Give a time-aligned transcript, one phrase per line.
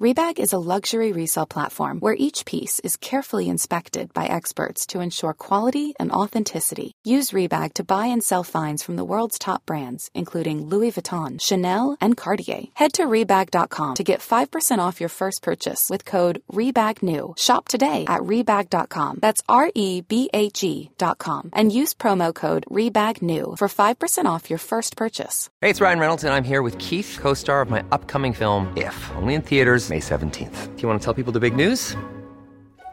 [0.00, 4.98] Rebag is a luxury resale platform where each piece is carefully inspected by experts to
[4.98, 6.90] ensure quality and authenticity.
[7.04, 11.40] Use Rebag to buy and sell finds from the world's top brands, including Louis Vuitton,
[11.40, 12.64] Chanel, and Cartier.
[12.74, 17.38] Head to Rebag.com to get 5% off your first purchase with code REBAGNEW.
[17.38, 19.20] Shop today at Rebag.com.
[19.22, 21.50] That's R E B A G.com.
[21.52, 25.50] And use promo code REBAGNEW for 5% off your first purchase.
[25.60, 28.72] Hey, it's Ryan Reynolds, and I'm here with Keith, co star of my upcoming film,
[28.76, 30.76] If, only in theaters, May 17th.
[30.76, 31.96] Do you want to tell people the big news?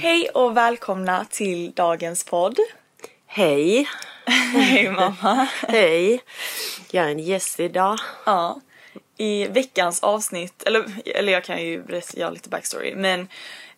[0.00, 2.58] Hej och välkomna till dagens podd.
[3.26, 3.88] Hej.
[4.26, 5.48] Hej mamma.
[5.68, 6.20] Hej.
[6.90, 7.98] Jag är en gäst idag.
[8.26, 8.60] Ja.
[9.16, 13.28] I veckans avsnitt, eller, eller jag kan ju berätta- göra lite backstory, men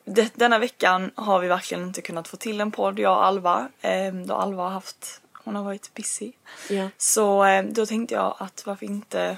[0.05, 3.69] det, denna veckan har vi verkligen inte kunnat få till en podd, jag och Alva.
[3.81, 6.33] Eh, då Alva har haft, hon har varit busy.
[6.71, 6.89] Ja.
[6.99, 9.37] Så eh, då tänkte jag att varför inte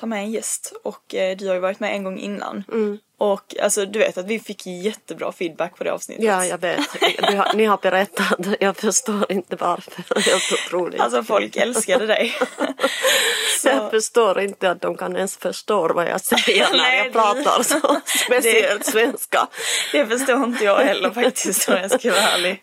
[0.00, 2.64] ta med en gäst och eh, du har ju varit med en gång innan.
[2.72, 2.98] Mm.
[3.18, 6.24] Och alltså du vet att vi fick jättebra feedback på det avsnittet.
[6.24, 6.80] Ja, jag vet.
[7.22, 8.38] Har, ni har berättat.
[8.60, 10.04] Jag förstår inte varför.
[10.14, 11.00] Det är så otroligt.
[11.00, 12.34] Alltså folk älskade dig.
[13.64, 17.12] Jag förstår inte att de kan ens förstå vad jag säger när Nej, jag det-
[17.12, 19.48] pratar så speciellt svenska.
[19.92, 22.62] Det förstår inte jag heller faktiskt om jag ska vara ärlig.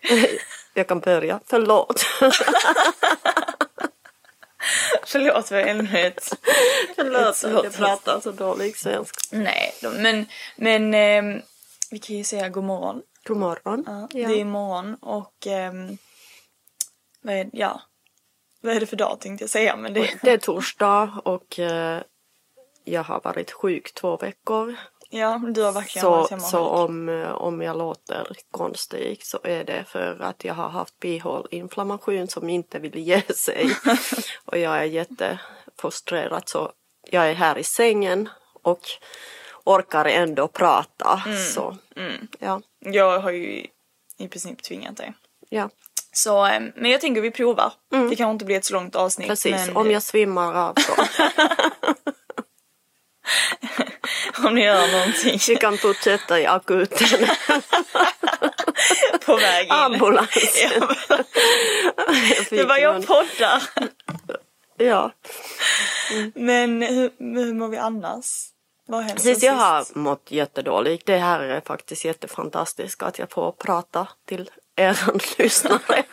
[0.74, 1.40] Jag kan börja.
[1.46, 2.04] Förlåt.
[5.06, 6.28] Förlåt för ett...
[6.96, 9.20] Förlåt att jag pratar så dålig svenska.
[9.30, 11.42] Nej, men, men ehm,
[11.90, 13.02] vi kan ju säga god morgon.
[13.24, 13.84] God morgon.
[13.86, 14.28] Ja, Ja.
[14.28, 15.98] Det är morgon och ehm,
[17.22, 17.82] vad är, ja,
[18.60, 22.02] vad är det för dag tänkte jag säga men det, Det är torsdag och eh,
[22.84, 24.76] jag har varit sjuk två veckor.
[25.10, 29.84] Ja du har verkligen Så, så om, eh, om jag låter konstig så är det
[29.88, 33.70] för att jag har haft bihåleinflammation som inte vill ge sig.
[34.44, 36.72] och jag är jättefrustrerad så
[37.10, 38.28] jag är här i sängen
[38.62, 38.80] och
[39.64, 41.22] orkar ändå prata.
[41.26, 41.38] Mm.
[41.38, 41.76] Så
[42.38, 43.66] ja, Jag har ju
[44.18, 45.14] i princip tvingat dig.
[45.48, 45.68] ja,
[46.12, 47.72] Så, ehm, men jag tänker vi provar.
[48.10, 49.24] Det kan inte bli ett så långt avsnitt.
[49.26, 49.32] Mm.
[49.32, 49.66] precis.
[49.66, 50.92] Men Om jag svimmar av så
[54.44, 57.28] om ni gör någonting vi kan fortsätta i akuten.
[59.26, 59.72] på väg in.
[59.72, 60.70] Ambulansen.
[61.08, 61.18] Ja,
[62.50, 63.62] det var jag poddar.
[64.76, 65.12] Ja.
[66.34, 68.26] Men hur, hur mår vi annars?
[68.86, 71.06] Vad har Precis, jag har mått jättedåligt.
[71.06, 74.98] Det här är faktiskt jättefantastiskt att jag får prata till er
[75.38, 76.04] lyssnare.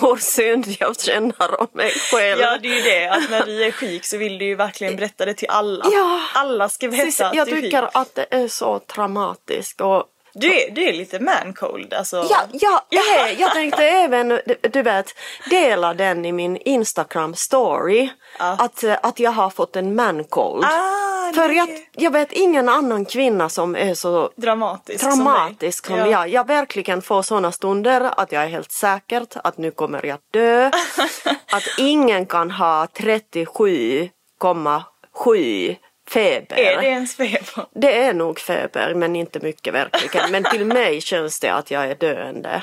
[0.00, 2.40] Hur synd jag känner om mig själv.
[2.40, 4.96] Ja det är ju det att när du är sjuk så vill du ju verkligen
[4.96, 5.84] berätta det till alla.
[5.92, 6.20] Ja.
[6.34, 7.90] Alla ska Precis, veta att jag du är tycker sjuk.
[7.94, 9.80] att det är så traumatiskt.
[9.80, 10.04] Och
[10.38, 12.26] Du är, du är lite man-cold alltså.
[12.30, 14.40] Ja, ja, är, jag tänkte även,
[14.72, 15.14] du- vet,
[15.50, 18.08] dela den i min Instagram story.
[18.38, 20.64] Att, eh, att jag har fått en mancold.
[20.64, 25.98] Ah, För jag, jag vet ingen annan kvinna som är så Dramatisk som traumatisk som,
[25.98, 26.10] dig.
[26.10, 26.28] jag.
[26.28, 30.70] Jag verkligen får sådana stunder att jag är helt säker att nu kommer jag dö.
[31.52, 35.76] att ingen kan ha 37,7
[36.10, 36.56] feber.
[36.56, 37.66] Är det ens feber?
[37.74, 40.30] Det är nog feber men inte mycket verkligen.
[40.30, 42.62] Men till mig känns det att jag är döende.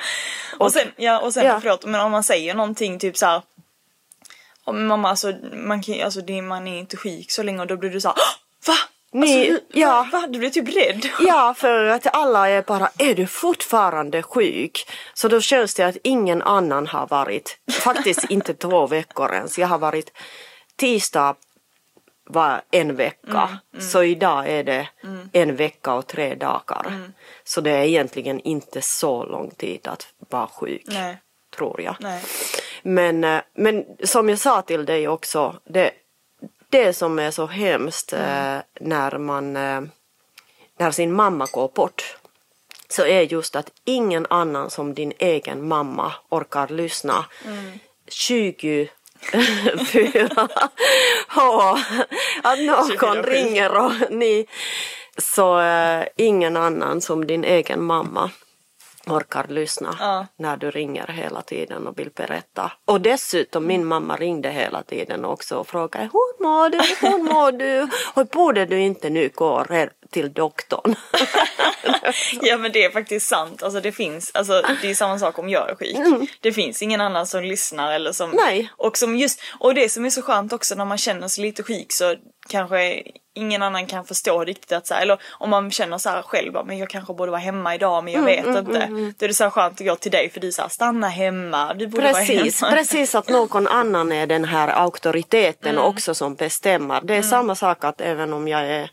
[0.60, 1.60] Och sen, ja, och sen Ja.
[1.62, 3.42] förlåt, men om man säger någonting typ så här.
[4.66, 7.78] Om mamma alltså, man, kan, alltså det, man är inte sjuk så länge och då
[7.78, 8.24] blir du så här, "Åh,
[8.68, 8.76] Va?
[9.20, 10.08] Ni, Alltså, ja.
[10.12, 10.26] Va?
[10.30, 11.10] Du blev typ rädd.
[11.20, 14.90] Ja, för att alla är bara, är du fortfarande sjuk?
[15.14, 19.58] Så då känns det att ingen annan har varit, faktiskt inte två veckor ens.
[19.60, 20.12] Jag har varit
[20.76, 21.36] tisdag
[22.34, 23.58] var en vecka.
[23.80, 24.88] Så idag är det
[25.32, 27.12] en vecka och tre dagar.
[27.44, 30.84] Så det är egentligen inte så lång tid att vara sjuk.
[30.88, 31.18] Nej.
[31.58, 31.96] Tror jag.
[32.00, 32.24] Nej.
[32.84, 35.92] Men, eh, men som jag sa till dig också, det,
[36.70, 39.82] det som är så hemskt eh, när man eh,
[40.78, 42.18] när sin mamma går bort
[42.90, 47.26] så är just att ingen annan som din egen mamma orkar lyssna
[49.92, 50.30] 24
[51.36, 51.78] och
[52.44, 54.46] att 24 någon ringer och ni
[55.18, 58.32] så eh, ingen annan som din egen mamma
[59.08, 60.28] orkar lyssna Ja.
[60.38, 62.72] när du ringer hela tiden och vill berätta.
[62.86, 66.78] Och dessutom min mamma ringde hela tiden också och frågade hur mår du,
[67.08, 67.88] hur mår du?
[68.22, 69.66] Och borde du inte nu gå
[70.12, 70.96] till doktorn?
[72.42, 73.64] Ja men det är faktiskt sant.
[73.64, 76.30] Alltså det finns, alltså det är samma sak om jag är sjuk.
[76.42, 78.32] Det finns ingen annan som lyssnar eller som...
[78.32, 78.72] Nej.
[78.78, 81.64] Och som just, och det som är så skönt också när man känner sig lite
[81.64, 82.16] sjuk så
[82.50, 83.04] kanske
[83.36, 86.54] ingen annan kan förstå riktigt att så här, eller om man känner så här själv,
[86.66, 88.62] men jag kanske borde vara hemma idag men jag vet inte.
[89.20, 91.88] Då är det så skönt att gå till dig för du säger stanna hemma, du
[91.88, 92.82] borde Precis, vara hemma.
[92.82, 95.84] precis att någon annan är den här auktoriteten Mm.
[95.84, 97.02] också som bestämmer.
[97.04, 98.90] Det är samma sak att även om jag är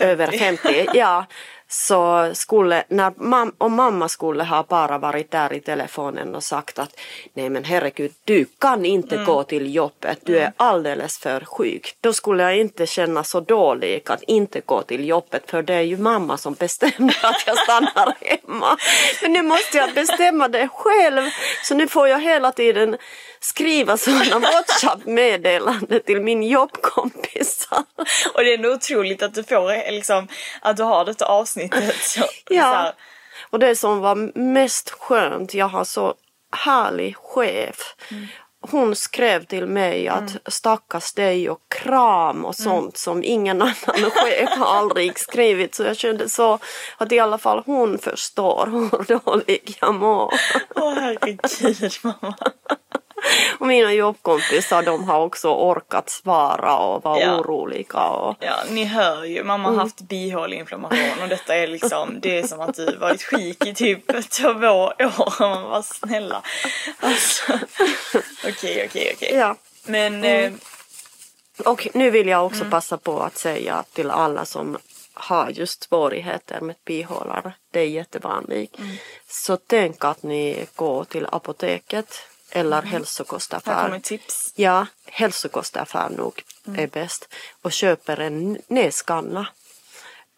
[0.00, 1.26] över 50, ja,
[1.68, 6.78] så skulle, när mam, om mamma skulle ha bara varit där i telefonen och sagt
[6.78, 7.00] att
[7.34, 9.26] nej men herregud, du kan inte Mm.
[9.26, 11.96] gå till jobbet, du är alldeles för sjuk.
[12.00, 15.80] Då skulle jag inte känna så dålig att inte gå till jobbet för det är
[15.80, 18.76] ju mamma som bestämde att jag stannar hemma.
[19.22, 21.22] Men nu måste jag bestämma det själv
[21.64, 22.96] så nu får jag hela tiden
[23.40, 27.84] skriva sådana WhatsApp-meddelanden till min jobbkompisar.
[28.34, 30.28] Och det är ändå otroligt att du får liksom,
[30.60, 31.26] att du har detta
[31.56, 31.96] avsnittet.
[31.96, 32.62] Så, så Ja.
[32.64, 32.92] här,
[33.50, 36.14] Och det som var mest skönt, jag har så
[36.56, 37.76] härlig chef.
[38.70, 44.50] Hon skrev till mig att stackars dig och kram och sånt som ingen annan chef
[44.58, 45.74] har aldrig skrivit.
[45.74, 46.58] Så jag kände så
[46.96, 50.34] att i alla fall hon förstår hur dålig jag mår.
[50.74, 52.34] Åh herregud mamma.
[53.58, 57.38] Och mina jobbkompisar de har också orkat svara och vara Ja.
[57.40, 58.04] oroliga.
[58.08, 58.36] Och...
[58.40, 62.60] Ja, ni hör ju, mamma har haft bihåleinflammation och detta är liksom, det är som
[62.60, 64.94] att du varit sjuk i typ två år.
[65.40, 66.42] Man bara snälla.
[67.00, 67.52] Alltså,
[68.48, 69.34] Okej, okej, okej.
[69.34, 69.56] Ja.
[69.84, 70.52] Men eh,
[71.64, 74.78] Och nu vill jag också passa på att säga till alla som
[75.14, 78.76] har just svårigheter med bihålor, det är jättevanligt.
[79.28, 82.18] Så tänk att ni går till apoteket
[82.50, 83.84] eller här hälsokostaffär.
[83.84, 84.52] kommer tips.
[84.56, 86.42] Ja, hälsokostaffär nog
[86.76, 87.34] är bäst.
[87.62, 89.46] Och köper en näskanna.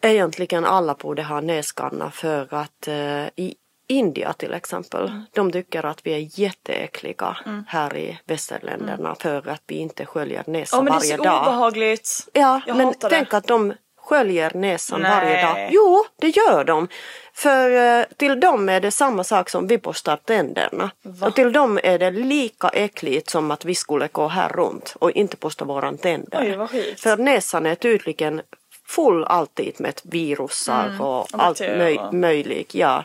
[0.01, 3.55] Egentligen alla borde ha näskanna för att eh, i
[3.87, 9.75] India till exempel, de tycker att vi är jätteäckliga här i västerländerna för att vi
[9.75, 11.41] inte sköljer näsan Ja men det är varje så dag.
[11.41, 12.27] obehagligt.
[12.33, 13.37] Ja, Jag men tänk det.
[13.37, 13.73] att de
[14.09, 15.11] sköljer näsan Nej.
[15.11, 15.69] varje dag.
[15.71, 16.87] Jo, det gör de.
[17.33, 20.91] För eh, till dem är det samma sak som vi borstar tänderna.
[21.21, 25.11] Och till dem är det lika äckligt som att vi skulle gå här runt och
[25.11, 26.67] inte borsta våran tänder.
[26.73, 26.95] Oj.
[26.97, 28.41] För näsan är tydligen
[28.87, 32.75] full alltid med virusar och och allt bakterier möj- möjligt.
[32.75, 33.03] Ja.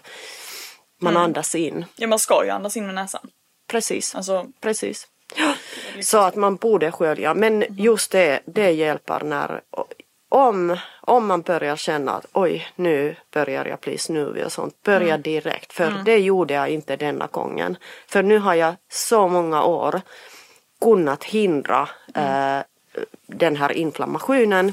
[1.01, 1.23] Man Mm.
[1.23, 1.85] andas in.
[1.97, 3.29] Ja man ska ju andas in med näsan.
[3.71, 4.15] Precis.
[4.15, 5.07] Alltså, Precis.
[6.03, 7.35] Så att man borde skölja.
[7.35, 9.61] Men just det, det hjälper när
[10.35, 14.83] om, om man börjar känna att oj nu börjar jag bli snuvig och sånt.
[14.83, 15.73] Börja direkt.
[15.73, 17.77] För det gjorde jag inte denna gången.
[18.07, 20.01] För nu har jag så många år
[20.81, 22.59] kunnat hindra eh,
[23.27, 24.73] den här inflammationen.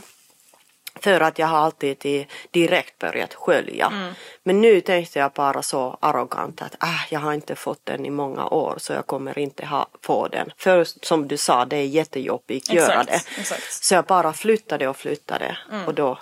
[0.96, 4.14] För att jag har alltid i- direkt börjat skölja.
[4.44, 8.10] Men nu tänkte jag bara så arrogant att äh, jag har inte fått den i
[8.10, 10.52] många år så jag kommer inte ha, få den.
[10.58, 13.22] För som du sa, det är jättejobbigt att göra det.
[13.40, 13.74] exakt.
[13.84, 15.58] Så jag bara flyttade och flyttade.
[15.88, 16.20] Och då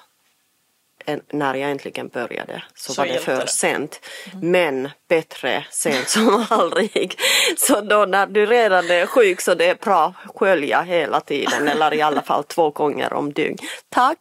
[1.32, 3.38] när jag äntligen började så, Så var det för det.
[3.38, 3.48] Mm.
[3.48, 4.00] sent.
[4.42, 7.20] Men bättre sent som aldrig.
[7.58, 11.68] Så då när du redan är sjuk så det är bra att skölja hela tiden
[11.68, 13.58] eller i alla fall två gånger om dygn.
[13.90, 14.20] Tack!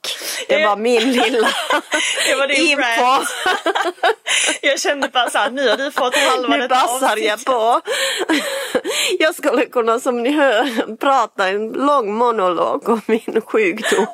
[0.49, 1.49] Det var min lilla
[2.28, 3.25] Det var din info.
[4.62, 7.80] jag kände bara såhär, nu har du fått halva Nu passar jag på.
[9.18, 14.07] Jag skulle kunna som ni hör prata en lång monolog om min sjukdom.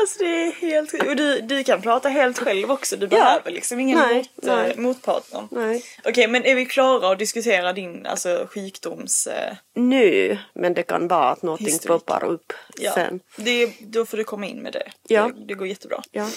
[0.00, 2.96] Alltså det är helt Och du, du kan prata helt själv också.
[2.96, 3.08] Du Ja.
[3.10, 4.70] behöver liksom ingen Nej, mot, nej.
[4.70, 5.48] eh, motpartner.
[5.50, 5.82] Nej.
[6.04, 9.26] Okej men är vi klara att diskutera din alltså, sjukdoms...
[9.26, 11.88] Eh, nu, men det kan vara att någonting Historik.
[12.06, 13.20] poppar upp Ja, sen.
[13.36, 14.90] det, då får du komma in med det.
[15.08, 15.30] Ja.
[15.36, 16.02] Det, det går jättebra.
[16.10, 16.28] Ja,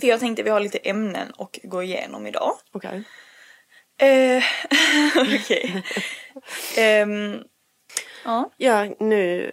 [0.00, 2.52] För jag tänkte vi har lite ämnen att gå igenom idag.
[2.72, 3.02] okej.
[4.00, 4.42] Eh,
[5.40, 5.82] Okej.
[6.76, 7.38] Ehm,
[8.24, 8.50] ja.
[8.56, 9.52] Ja, nu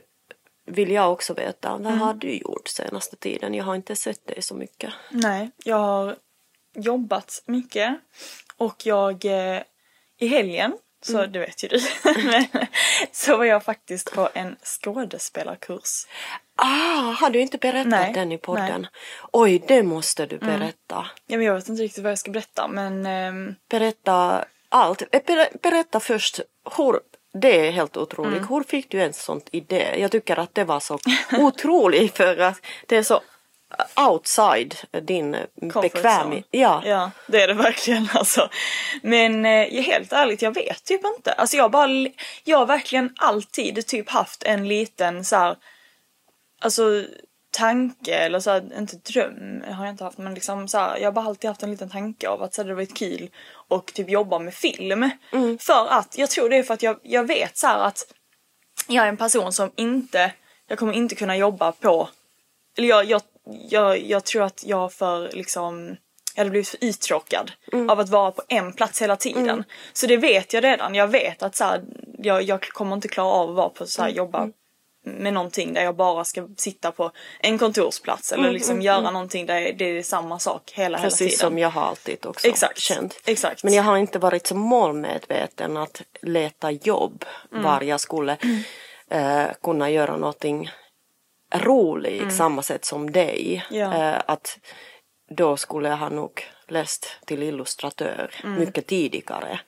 [0.66, 3.54] vill jag också veta, vad har du gjort senaste tiden?
[3.54, 4.94] Jag har inte sett dig så mycket.
[5.10, 6.16] Nej, jag har
[6.76, 8.00] jobbat mycket
[8.58, 9.62] och jag eh,
[10.20, 11.32] i helgen, så Mm.
[11.32, 11.80] det vet ju du,
[12.24, 12.46] men,
[13.12, 16.08] så var jag faktiskt på en skådespelarkurs.
[16.56, 18.66] Ah, har du inte berättat Nej, den i podden?
[18.66, 18.76] nej.
[18.76, 18.86] Mm.
[19.32, 21.08] Oj, det måste du berätta.
[21.28, 25.02] Ja, men jag vet inte riktigt vad jag ska berätta men ehm, Berätta allt.
[25.02, 26.40] Eh, ber- Berätta först
[26.78, 27.00] hur
[27.42, 28.38] det är helt otroligt.
[28.38, 28.48] Mm.
[28.50, 29.96] Hur fick du en sån idé?
[29.98, 31.00] Jag tycker att det var så
[31.38, 33.22] otroligt för att det är så
[34.10, 36.22] outside din comfort bekväm...
[36.22, 36.44] zone.
[36.52, 36.82] Ja.
[36.86, 38.50] ja, det är det verkligen alltså.
[39.02, 41.32] Men eh, helt ärligt, jag vet typ inte.
[41.32, 42.08] Alltså jag bara,
[42.44, 45.56] jag har verkligen alltid typ haft en liten så här,
[46.62, 47.04] alltså
[47.52, 51.08] tanke eller så här, inte dröm har jag inte haft men liksom så här, jag
[51.08, 53.30] har bara alltid haft en liten tanke av att så här, det hade varit kul
[53.68, 55.10] och typ jobba med film.
[55.60, 58.14] För att, jag tror det är för att jag, jag vet så här att
[58.88, 60.32] jag är en person som inte,
[60.68, 62.10] jag kommer inte kunna jobba på,
[62.78, 63.22] eller jag, jag,
[63.70, 65.98] jag, jag tror att jag för liksom
[66.36, 67.52] jag hade blivit för uttråkad
[67.90, 69.64] av att vara på en plats hela tiden.
[69.94, 70.96] Så det vet jag redan.
[70.96, 71.84] Jag vet att så här,
[72.18, 74.50] jag, jag kommer inte klara av att vara på så här, jobba
[75.06, 79.74] med någonting där jag bara ska sitta på en kontorsplats eller liksom göra någonting där
[79.74, 81.28] det är samma sak hela, hela tiden.
[81.28, 82.80] Precis som jag har alltid också Exakt.
[82.80, 83.20] känt.
[83.26, 83.64] Exakt.
[83.64, 87.64] Men jag har inte varit så målmedveten att leta jobb Mm.
[87.64, 88.38] var jag skulle
[89.10, 90.70] eh, kunna göra någonting
[91.56, 93.66] roligt samma sätt som dig.
[93.72, 93.82] Mm.
[93.82, 93.98] Ja.
[94.16, 94.58] Eh, att
[95.30, 98.60] då skulle jag ha nog läst till illustratör Mm.
[98.60, 99.60] mycket tidigare.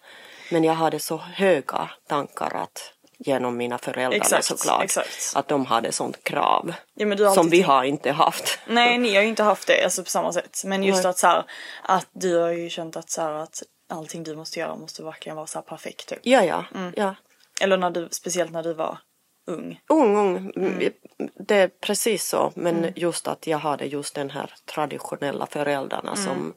[0.51, 4.83] Men jag hade så höga tankar att genom mina föräldrar Exakt, såklart.
[4.83, 5.31] exakt.
[5.35, 6.73] Att de hade sånt krav.
[6.93, 8.59] Ja, har som alltid vi har inte haft.
[8.67, 10.61] Nej, ni har ju inte haft det alltså, på samma sätt.
[10.65, 11.09] Men just Nej.
[11.09, 11.43] att så här,
[11.83, 15.35] att du har ju känt att så här, att allting du måste göra måste verkligen
[15.35, 16.19] vara så perfekt typ.
[16.21, 16.65] Ja, ja.
[16.75, 16.93] Mm.
[16.95, 17.15] ja.
[17.61, 18.97] Eller när du, speciellt när du var
[19.47, 19.79] ung.
[19.89, 20.51] Ung, ung.
[21.47, 22.51] Det är precis så.
[22.55, 26.53] Men just att jag hade just den här traditionella föräldrarna som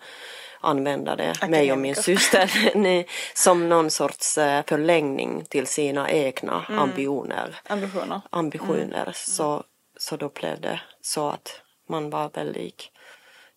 [0.61, 2.03] använde mig och min Akademiker.
[2.03, 7.61] syster som någon sorts eh, förlängning till sina egna ambitioner.
[7.69, 8.21] Ambitioner.
[8.31, 9.13] ambitioner.
[9.15, 9.65] Så,
[9.97, 12.91] så då blev det så att man var väldigt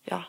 [0.04, 0.22] ja,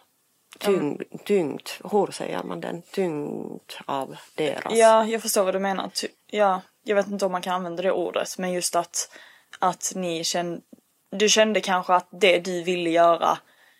[0.60, 4.74] tyngd, tyngd, hur säger man den, tyngd av deras.
[4.74, 5.90] Ja, jag förstår vad du menar.
[5.90, 9.10] Ty- ja, jag vet inte om man kan använda det ordet, men just att,
[9.60, 10.62] att ni kände,
[11.12, 13.38] du kände kanske att det du ville göra,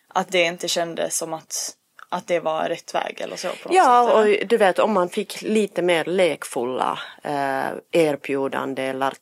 [0.08, 1.76] att det inte kändes som att,
[2.08, 4.42] att det var rätt väg eller så på något Ja, sätt.
[4.42, 9.12] och du vet om man fick lite mer lekfulla eh, erbjudande eller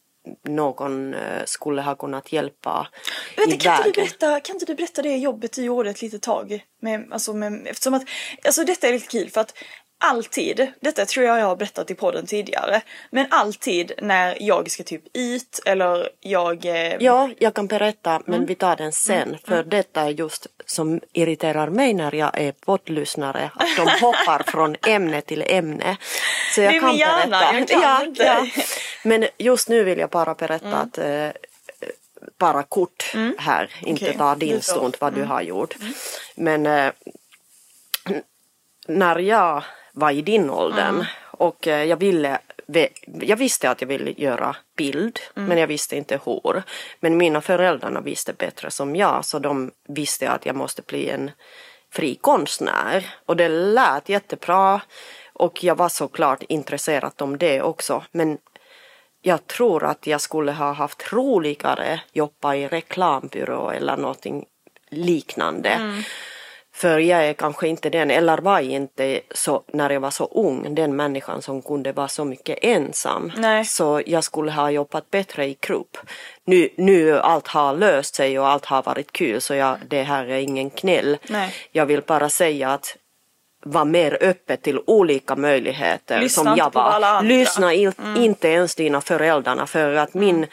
[0.48, 2.88] någon eh, skulle ha kunnat hjälpa
[3.36, 6.22] Vänta, kan, inte du berätta, kan inte du berätta det jobbet du gjorde ett litet
[6.22, 6.64] tag?
[6.82, 8.02] Med, alltså med, eftersom att,
[8.44, 9.54] alltså detta är lite kul för att
[10.04, 12.80] alltid, detta tror jag jag har berättat i podden tidigare,
[13.10, 16.64] men alltid när jag ska typ ut eller jag...
[16.66, 18.46] Eh, Ja, jag kan berätta men Mm.
[18.46, 23.50] vi tar den sen för detta är just som irriterar mig när jag är poddlyssnare
[23.54, 25.96] att de hoppar från ämne till ämne.
[26.54, 27.58] Så jag Nej, kan men gärna, berätta.
[27.58, 28.22] jag kan ja, inte.
[28.24, 28.46] ja.
[29.04, 30.78] Men just nu vill jag bara berätta Mm.
[30.80, 31.28] att eh,
[32.38, 34.48] bara kort här, inte Okej, ta din.
[34.50, 34.62] Mm.
[34.62, 35.74] stund vad du har gjort.
[36.34, 36.92] Men eh,
[38.88, 39.62] när jag
[39.94, 41.06] var i din åldern Mm.
[41.30, 42.38] och eh, jag ville
[43.20, 45.48] jag visste att jag ville göra bild Mm.
[45.48, 46.62] men jag visste inte hur.
[47.00, 51.30] Men mina föräldrar visste bättre som jag så de visste att jag måste bli en
[51.92, 54.80] fri konstnär och det lät jättebra
[55.32, 58.38] och jag var såklart intresserad om det också men
[59.22, 64.44] jag tror att jag skulle ha haft roligare jobba i reklambyrå eller någonting
[64.90, 66.02] liknande.
[66.76, 70.74] För jag är kanske inte den, eller var inte så, när jag var så ung,
[70.74, 73.32] den människan som kunde vara så mycket ensam.
[73.36, 73.64] Nej.
[73.64, 75.96] Så jag skulle ha jobbat bättre i grupp.
[76.44, 80.24] Nu, nu allt har löst sig och allt har varit kul så jag, det här
[80.24, 81.16] är ingen knäll.
[81.28, 81.54] Nej.
[81.72, 82.96] Jag vill bara säga att
[83.64, 87.22] var mer öppet till olika möjligheter Lyssna som jag var.
[87.22, 90.46] Lyssna il- inte ens dina föräldrar för att min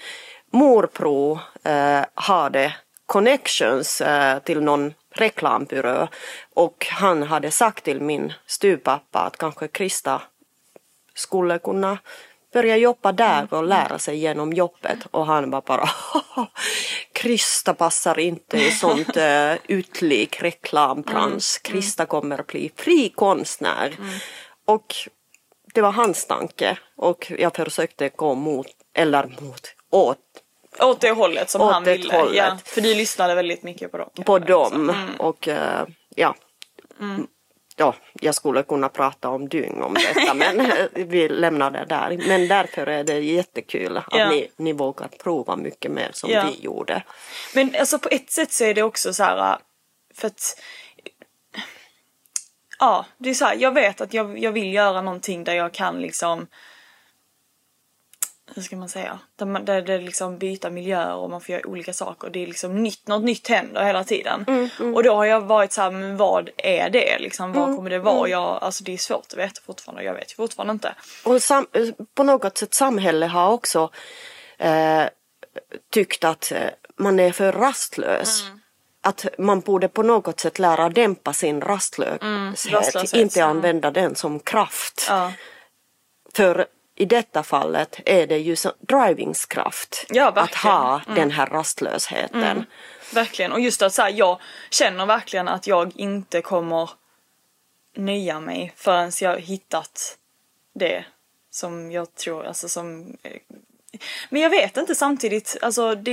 [0.52, 2.74] morbror eh, hade
[3.06, 6.08] connections eh, till någon reklambyrå.
[6.54, 10.22] Och han hade sagt till min styrpappa att kanske Krista
[11.14, 11.98] skulle kunna
[12.54, 15.00] börja jobba där och lära sig genom jobbet.
[15.12, 15.90] Och han var bara
[17.14, 21.62] Krista passar inte i sånt uh, utlik reklambransch.
[21.64, 23.98] Krista kommer bli fri konstnär.
[24.66, 24.96] Och
[25.74, 26.78] det var hans tanke.
[26.96, 30.41] Och jag försökte gå mot eller mot, åt
[30.80, 32.16] Åt det hållet som han ville.
[32.18, 32.36] hållet.
[32.36, 34.10] Ja, för du lyssnade väldigt mycket på dem.
[34.26, 34.90] på dem.
[34.90, 35.16] Mm.
[35.20, 35.86] Och eh,
[36.16, 36.36] ja.
[37.76, 42.20] Ja, jag skulle kunna prata om dygn om detta men eh, vi lämnar det där.
[42.28, 44.30] Men därför är det jättekul att Ja.
[44.30, 46.46] ni, ni vågar prova mycket mer som Ja.
[46.52, 47.04] vi gjorde.
[47.56, 49.58] Men alltså på ett sätt så är det också så här
[50.16, 50.60] för att
[52.80, 55.74] Ja, det är så här, jag vet att jag, jag vill göra någonting där jag
[55.74, 56.48] kan liksom
[58.56, 59.20] hur ska man säga?
[59.36, 62.30] Där, man, där det liksom byta miljöer och man får göra olika saker.
[62.30, 64.46] Det är liksom nytt, något nytt händer hela tiden.
[64.48, 67.52] Mm, Och då har jag varit så här, men vad är det liksom?
[67.52, 68.30] Mm, Vad kommer det vara?
[68.30, 70.04] Jag, alltså det är svårt att veta fortfarande.
[70.04, 70.96] Jag vet ju fortfarande inte.
[71.26, 71.68] Och sam,
[72.16, 73.90] på något sätt samhället har också
[74.58, 75.04] eh,
[75.92, 76.62] tyckt att eh,
[76.98, 78.44] man är för rastlös.
[78.44, 78.58] Mm.
[79.04, 84.16] Att man borde på något sätt lära dämpa sin rastlöshet, Mm, rastlöshet, inte använda den
[84.16, 85.06] som kraft.
[85.10, 85.32] Ja.
[86.34, 92.66] För i detta fallet är det ju drivingskraft Ja, att ha den här rastlösheten.
[93.14, 93.52] Verkligen.
[93.52, 96.90] Och just att så här, jag känner verkligen att jag inte kommer
[97.96, 100.18] nöja mig förrän jag hittat
[100.74, 101.06] det
[101.50, 103.32] som jag tror, alltså som eh,
[104.30, 106.12] men jag vet inte samtidigt, alltså det,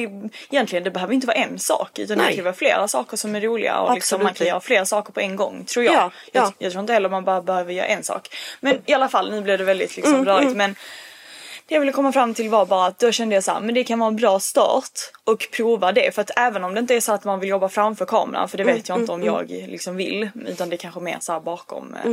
[0.51, 2.35] egentligen det behöver inte vara en sak utan det Nej.
[2.35, 5.21] kan vara flera saker som är roliga och liksom man kan göra flera saker på
[5.21, 5.95] en gång tror jag.
[5.95, 6.43] Ja, ja.
[6.43, 8.29] Jag, jag tror inte heller man bara behöver göra en sak.
[8.61, 10.75] Men i alla fall, nu blev det väldigt liksom rörigt men
[11.67, 13.75] det jag ville komma fram till var bara att då kände jag så här, men
[13.75, 14.93] det kan vara en bra start
[15.25, 16.15] och prova det.
[16.15, 18.59] För att även om det inte är så att man vill jobba framför kameran, för
[18.59, 21.95] det vet jag inte om jag liksom vill, utan det är kanske mer så bakom.
[21.95, 22.11] eh.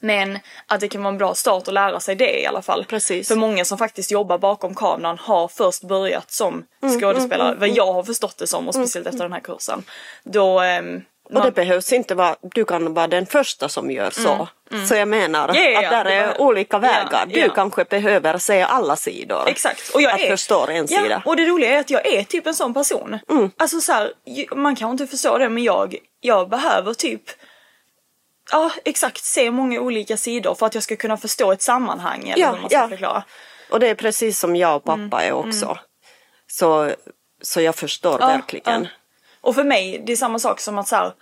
[0.00, 2.84] Men att det kan vara en bra start att lära sig det i alla fall.
[2.84, 3.28] Precis.
[3.28, 6.64] För många som faktiskt jobbar bakom kameran har först börjat som
[7.00, 9.82] skådespelare, vad jag har förstått det som och speciellt efter den här kursen.
[10.24, 14.10] Då ehm, Och man- det behövs inte vara, du kan vara den första som gör
[14.10, 14.48] så.
[14.88, 17.26] Så jag menar Mm, ja, ja, att där det är behö- olika vägar.
[17.26, 17.48] Du ja.
[17.54, 19.42] kanske behöver se alla sidor.
[19.48, 19.94] Exakt.
[19.94, 21.22] Och jag att är, förstå en ja, sida.
[21.24, 23.18] Och det roliga är att jag är typ en sån person.
[23.30, 23.50] Mm.
[23.56, 24.12] Alltså så här,
[24.54, 27.22] man kan inte förstå det men jag, jag behöver typ
[28.52, 32.42] Ja exakt, se många olika sidor för att jag ska kunna förstå ett sammanhang eller
[32.42, 32.88] Ja, hur man ska ja.
[32.88, 33.24] förklara.
[33.70, 35.78] Och det är precis som jag och pappa är också.
[36.46, 36.90] Så,
[37.42, 38.82] så jag förstår Mm, Ja, verkligen.
[38.82, 38.88] ja.
[39.40, 41.12] Och för mig, det är samma sak som att så här,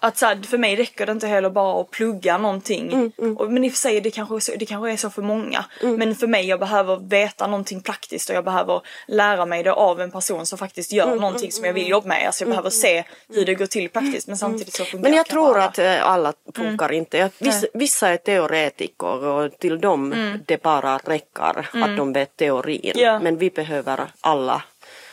[0.00, 3.12] att så här, för mig räcker det inte heller bara att plugga någonting.
[3.18, 5.22] Mm, Och, men i och för sig, det kanske, så, det kanske är så för
[5.22, 5.64] många.
[5.82, 10.00] Men för mig, jag behöver veta någonting praktiskt och jag behöver lära mig det av
[10.00, 12.26] en person som faktiskt gör Mm, någonting som jag vill jobba med.
[12.26, 15.26] Alltså jag behöver se hur det går till praktiskt men samtidigt så funkar Men jag
[15.26, 15.64] tror alla.
[15.64, 17.30] att eh, alla funkar inte.
[17.38, 20.14] Vissa, vissa är teoretiker och till dem
[20.46, 22.92] det bara räcker att de vet teorin.
[22.94, 23.18] Ja.
[23.18, 24.62] Men vi behöver alla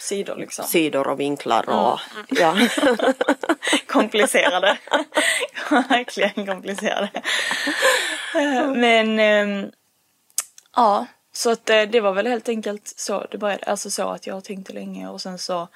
[0.04, 0.66] sidor liksom.
[0.66, 2.58] sidor och vinklar och ja.
[3.88, 4.78] komplicerade.
[5.90, 7.10] Verkligen komplicerade.
[8.36, 9.72] Eh, Men ehm,
[10.76, 13.66] ja, så att eh, det var väl helt enkelt så det började.
[13.66, 15.68] Alltså så att jag tänkte länge och sen så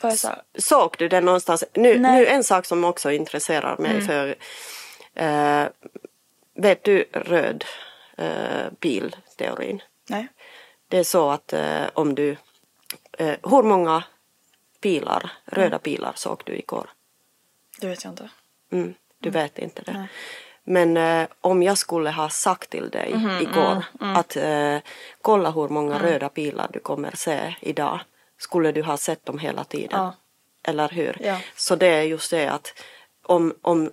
[0.00, 1.64] var jag så här, Såg du det någonstans?
[1.74, 2.20] Nu, Nej.
[2.20, 4.34] nu en sak som också intresserar mig för
[5.14, 5.64] eh,
[6.54, 7.64] vet du röd
[8.16, 9.82] eh, pilteorin?
[10.08, 10.26] nej.
[10.88, 12.36] Det är så att eh, om du
[13.18, 14.04] eh, hur många
[14.80, 16.90] pilar, röda pilar såg du igår?
[17.80, 18.28] Det vet jag inte.
[18.72, 20.08] Mm, du vet inte det.
[20.64, 24.78] Men eh, om jag skulle ha sagt till dig Mhm, igår mm, att eh,
[25.22, 28.00] kolla hur många röda pilar du kommer se idag.
[28.38, 30.00] Skulle du ha sett dem hela tiden?
[30.00, 30.14] Ja.
[30.62, 31.16] Eller hur?
[31.20, 31.38] Ja.
[31.56, 32.82] Så det är just det att
[33.22, 33.90] om, om,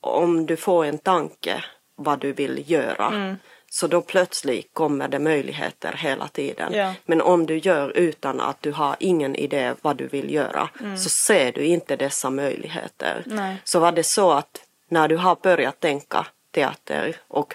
[0.00, 1.64] om du får en tanke
[1.96, 3.36] vad du vill göra Mm.
[3.74, 6.72] Så då plötsligt kommer det möjligheter hela tiden.
[6.74, 6.94] Ja.
[7.04, 11.08] Men om du gör utan att du har ingen idé vad du vill göra så
[11.08, 13.22] ser du inte dessa möjligheter.
[13.26, 13.36] Mm.
[13.36, 13.56] Nej.
[13.64, 17.54] Så var det så att när du har börjat tänka teater och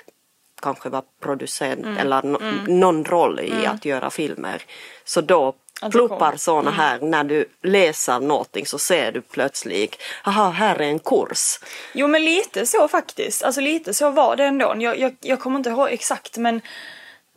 [0.62, 1.98] kanske vara producent Mm.
[1.98, 4.62] eller no- någon roll i att göra filmer
[5.06, 6.38] så då Det pluppar kommer.
[6.38, 11.60] såna här, när du läser någonting så ser du plötsligt, aha här är en kurs.
[11.94, 13.44] Jo men lite så faktiskt.
[13.44, 14.76] Alltså lite så var det ändå.
[14.78, 16.62] Jag, jag, jag kommer inte ihåg exakt men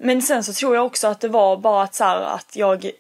[0.03, 2.91] Men sen så tror jag också att det var bara att så här, att jag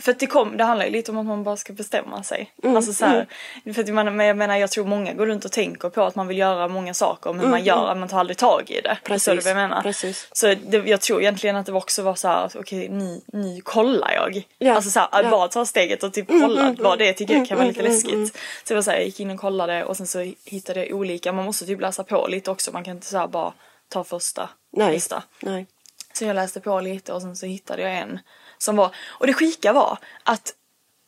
[0.00, 2.52] för att det kom, det handlar ju lite om att man bara ska bestämma sig.
[2.62, 3.26] Mm, alltså så här,
[3.74, 6.14] för att man, men jag menar jag tror många går runt och tänker på att
[6.14, 8.98] man vill göra många saker men man gör, man tar aldrig tag i det.
[9.04, 9.82] Det är så Mm, Precis, det jag menar.
[9.82, 10.28] precis.
[10.32, 13.60] Så det, jag tror egentligen att det också var så här, att okej nu, nu
[13.60, 14.42] kollar jag.
[14.58, 15.30] Ja, Alltså så här, att ja.
[15.30, 18.34] bara ta steget och typ kolla vad det tycker jag kan vara lite mm, läskigt.
[18.36, 20.98] Så det var så här, jag gick in och kollade och sen så hittade jag
[20.98, 23.52] olika, man måste typ läsa på lite också, man kan inte så bara
[23.88, 24.92] ta första Nej.
[24.94, 25.22] bästa.
[25.42, 25.66] Nej.
[26.12, 28.18] Så jag läste på lite och sen så hittade jag en
[28.58, 30.54] som var, och det sjuka var att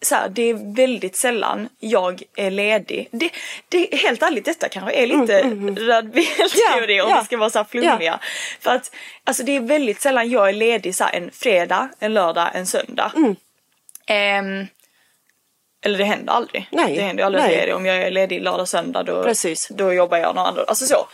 [0.02, 3.08] så här, det är väldigt sällan jag är ledig.
[3.10, 3.30] Det,
[3.68, 7.18] det, helt ärligt, detta kanske är lite mm, teori Ja, om ja.
[7.20, 8.20] vi ska vara så här flummiga.
[8.60, 12.14] För att alltså, det är väldigt sällan jag är ledig så här, en fredag, en
[12.14, 13.12] lördag, en söndag.
[13.16, 13.36] Mm.
[14.06, 14.66] Ehm,
[15.84, 16.68] eller det händer aldrig.
[16.72, 17.72] Nej, Det händer aldrig nej.
[17.74, 19.68] Om jag är ledig lördag, söndag då, Precis.
[19.68, 20.64] då jobbar jag någon annan.
[20.68, 21.06] Alltså så.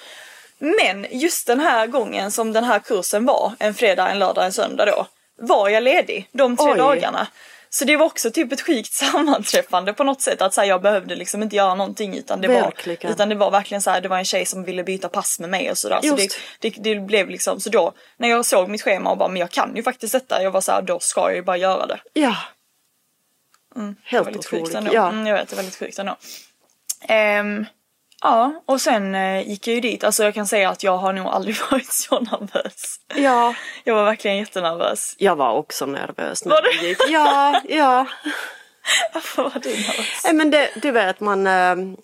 [0.58, 4.52] Men just den här gången som den här kursen var, en fredag, en lördag, en
[4.52, 6.78] söndag då, var jag ledig de tre Oj.
[6.78, 7.26] dagarna.
[7.70, 10.82] Så det var också typ ett sjukt sammanträffande på något sätt att så här, jag
[10.82, 13.12] behövde liksom inte göra någonting utan det, var, Verkligen.
[13.12, 15.50] utan det var verkligen så här, det var en tjej som ville byta pass med
[15.50, 16.00] mig och sådär.
[16.02, 19.28] Så det, det, det blev liksom, så då när jag såg mitt schema och bara
[19.28, 21.56] men jag kan ju faktiskt detta, jag var så här, då ska jag ju bara
[21.56, 21.98] göra det.
[22.12, 22.36] Ja.
[23.74, 24.74] Det var Helt sjukt otroligt.
[24.74, 24.94] ändå.
[24.94, 25.08] Ja.
[25.08, 26.16] Mm, jag vet, det är väldigt sjukt ändå.
[27.08, 27.66] Ehm,
[28.26, 30.04] ja, och sen eh, gick jag ju dit.
[30.04, 33.00] Alltså jag kan säga att jag har nog aldrig varit så nervös.
[33.14, 33.54] ja.
[33.84, 35.14] Jag var verkligen jättenervös.
[35.18, 36.86] Jag var också nervös när Var du?
[36.88, 36.98] gick.
[37.08, 38.06] Ja, ja.
[39.14, 40.20] Varför var du nervös?
[40.24, 41.96] Nej, men det, du vet, man äh, mm,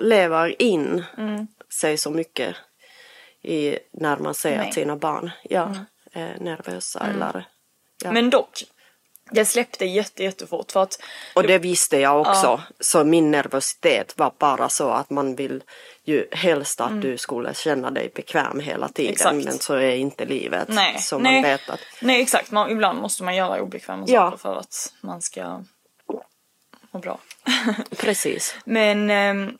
[0.00, 1.46] lever in Mm.
[1.80, 2.56] sig så mycket
[3.42, 4.56] i, när man ser Nej.
[4.58, 4.68] Mm.
[4.68, 5.74] att sina barn ja,
[6.12, 7.06] är nervösa.
[7.14, 7.44] Eller,
[8.04, 8.12] ja.
[8.12, 8.62] Men dock,
[9.32, 11.02] det släppte jätte, jättefort för att
[11.34, 12.62] och det visste jag också.
[12.80, 15.62] Så min nervositet var bara så att man vill
[16.04, 19.26] ju helst att du skulle känna dig bekväm hela tiden.
[19.26, 19.38] Mm.
[19.38, 19.44] Exakt.
[19.44, 20.68] Men så är inte livet.
[20.68, 24.30] nej, så nej, man vet att nej exakt, man, ibland måste man göra obekväma Ja.
[24.30, 25.62] saker för att man ska
[26.90, 27.18] må bra.
[27.96, 28.54] precis.
[28.64, 29.58] Men, ehm,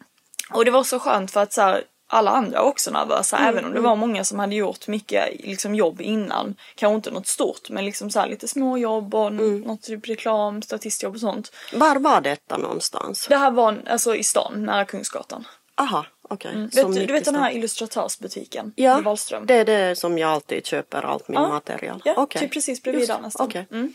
[0.51, 3.64] och det var så skönt för att så här, alla andra också nervösa, Mm, även
[3.64, 6.55] om det var många som hade gjort mycket liksom, jobb innan.
[6.75, 9.61] Kanske inte något stort, men liksom så här, lite småjobb och Mm.
[9.61, 11.53] något typ reklam, statistjobb och sånt.
[11.72, 13.27] Var var detta någonstans?
[13.29, 15.44] Det här var alltså i stan, nära Kungsgatan.
[15.75, 16.51] Aha, okej.
[16.72, 16.92] Så Mm.
[16.92, 19.46] Vet, du, du vet den här illustratörsbutiken Ja, i Wahlström?
[19.46, 22.03] det är det som jag alltid köper allt min Ja, material.
[22.05, 22.40] Ja, Okej.
[22.42, 23.46] typ precis bredvid där nästan.
[23.46, 23.66] okej.
[23.70, 23.92] Mm.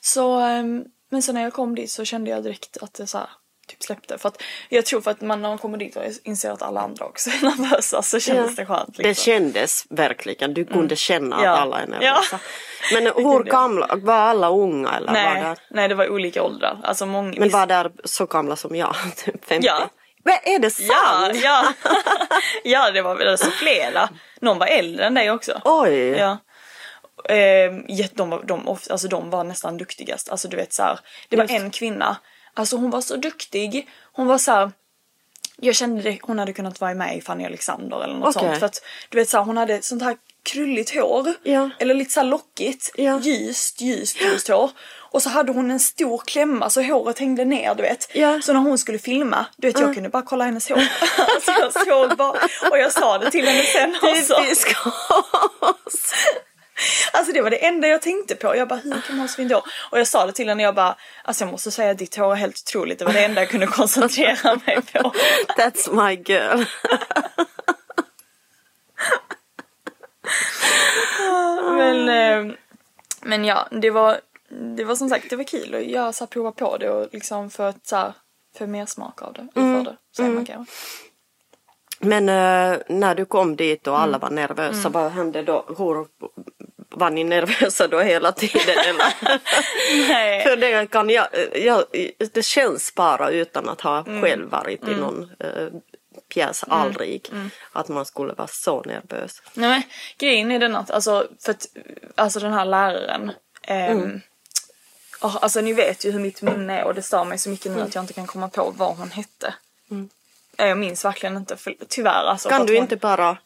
[0.00, 3.18] Så, ehm, men så när jag kom dit så kände jag direkt att det så
[3.18, 3.28] här,
[3.66, 4.18] typ släppte.
[4.18, 6.80] För att jag tror för att man när man kommer dit och inser att alla
[6.80, 8.54] andra också är nervösa så kändes Ja.
[8.62, 8.96] det skönt.
[8.96, 9.24] Det Liksom.
[9.24, 11.50] kändes verkligen, du kunde känna Ja.
[11.52, 12.38] att alla är nervösa.
[12.92, 15.58] Men hur gamla, var alla unga eller var nej, där?
[15.70, 16.78] nej, det var olika åldrar.
[16.82, 17.34] Alltså många.
[17.40, 19.66] Men var där så gamla som jag, typ 50?
[19.66, 19.88] Ja.
[20.24, 21.40] Men är det Ja, sant?
[21.44, 21.72] ja.
[22.64, 24.08] ja, det var alltså flera.
[24.40, 25.60] Någon var äldre än dig också.
[25.64, 25.94] Oj!
[25.94, 26.38] Ja.
[27.86, 30.28] Ja, de, var, de, alltså, de var nästan duktigast.
[30.28, 30.98] Alltså du vet så här,
[31.28, 31.54] det var Just.
[31.54, 32.16] en kvinna.
[32.56, 33.88] Alltså hon var så duktig.
[34.12, 34.72] Hon var så här.
[35.60, 38.48] Jag kände det, hon hade kunnat vara med i Fanny Alexander eller något Okej.
[38.48, 38.58] sånt.
[38.58, 41.34] För att du vet så här, hon hade sånt här krulligt hår.
[41.42, 41.70] Ja.
[41.78, 42.90] Eller lite så lockigt.
[42.94, 43.20] Ja.
[43.20, 44.70] Ljust, ljust, ljust hår.
[45.10, 48.10] Och så hade hon en stor klämma så håret hängde ner du vet.
[48.14, 48.40] Ja.
[48.42, 50.76] Så när hon skulle filma, du vet jag kunde bara kolla hennes hår.
[51.18, 52.30] alltså jag såg bara,
[52.70, 54.34] och jag sa det till henne sen också.
[54.34, 54.76] Typisk
[55.60, 56.12] oss.
[57.12, 58.56] Alltså det var det enda jag tänkte på.
[58.56, 59.62] Jag bara hur kan man ha så fint hår?
[59.90, 62.32] Och jag sa det till henne jag bara alltså jag måste säga att ditt hår
[62.32, 62.98] är helt otroligt.
[62.98, 65.12] Det var det enda jag kunde koncentrera mig på.
[65.58, 66.64] That's my girl.
[71.76, 72.54] Men, eh,
[73.22, 74.20] men ja, det var,
[74.76, 77.08] det var som sagt det var kul att göra så här, prova på det och
[77.12, 78.12] liksom få ett så här,
[78.58, 79.48] för mer smak av det.
[79.60, 79.84] Mm.
[79.84, 80.72] För det säger man kanske.
[82.00, 84.02] Men eh, när du kom dit och Mm.
[84.02, 85.64] alla var nervösa, vad hände då?
[85.78, 86.06] Hur,
[86.96, 88.62] var ni nervösa då hela tiden?
[88.68, 89.38] Eller?
[90.08, 90.42] Nej.
[90.42, 91.84] För det kan jag, jag,
[92.32, 94.22] det känns bara utan att ha Mm.
[94.22, 95.68] själv varit i någon eh,
[96.34, 97.50] pjäs, aldrig, Mm.
[97.72, 99.42] att man skulle vara så nervös.
[99.54, 99.82] Nej men
[100.18, 101.66] grejen är den att alltså, för att,
[102.14, 103.32] alltså den här läraren.
[103.62, 104.20] ehm, Mm.
[105.20, 107.66] åh, alltså ni vet ju hur mitt minne är och det stör mig så mycket
[107.66, 107.86] nu Mm.
[107.86, 109.54] att jag inte kan komma på vad hon hette.
[110.58, 112.48] Eh, Jag minns verkligen inte, för, tyvärr alltså.
[112.48, 113.36] Kan du hon, inte bara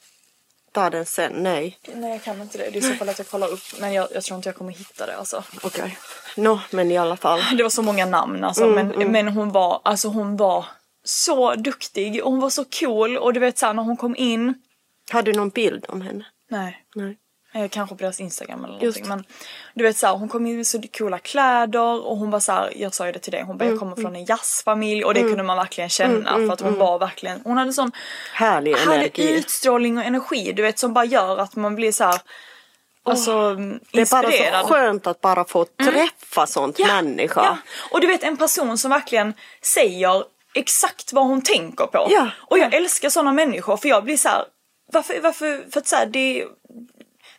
[0.73, 1.33] ta den sen?
[1.33, 1.79] Nej.
[1.95, 4.09] Nej jag kan inte det, det är så fall att jag kollar upp men jag,
[4.15, 5.45] jag tror inte jag kommer hitta det alltså.
[5.63, 5.99] Okej.
[6.37, 7.41] Nå, men i alla fall.
[7.57, 10.65] Det var så många namn alltså Mm, men, men hon var, alltså hon var
[11.05, 14.55] så duktig och hon var så cool och du vet såhär när hon kom in.
[15.13, 16.25] Har du någon bild om henne?
[16.51, 16.85] Nej.
[16.95, 17.17] Nej.
[17.53, 18.83] Eh, kanske på deras instagram eller Just.
[18.83, 19.09] någonting.
[19.09, 19.25] Men
[19.75, 22.95] du vet såhär, hon kom in med så coola kläder och hon var såhär, jag
[22.95, 25.43] sa ju det till dig, hon bara jag kommer från en jazzfamilj och det kunde
[25.43, 27.93] man verkligen känna för att hon var verkligen, hon hade sån
[28.33, 32.21] Härlig härlig utstrålning och energi du vet som bara gör att man blir såhär
[33.03, 33.55] Alltså
[33.93, 37.41] Det är bara så skönt att bara få träffa sånt människa.
[37.45, 37.57] Ja.
[37.91, 42.07] Och du vet en person som verkligen säger exakt vad hon tänker på.
[42.11, 42.31] Ja.
[42.39, 44.45] Och jag älskar sådana människor för jag blir så här,
[44.93, 46.45] varför, varför, för att så här, det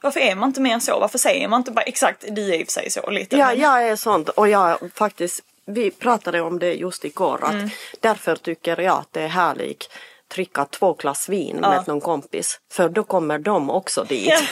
[0.01, 0.99] varför är man inte mer än så?
[0.99, 3.37] Varför säger man inte bara exakt, du är i och för sig så lite.
[3.37, 7.51] Ja, men- jag är sånt och jag faktiskt, vi pratade om det just igår att
[7.53, 7.69] Mm.
[7.99, 9.89] därför tycker jag att det är härligt
[10.35, 14.33] dricka två glas vin med någon kompis för då kommer de också dit.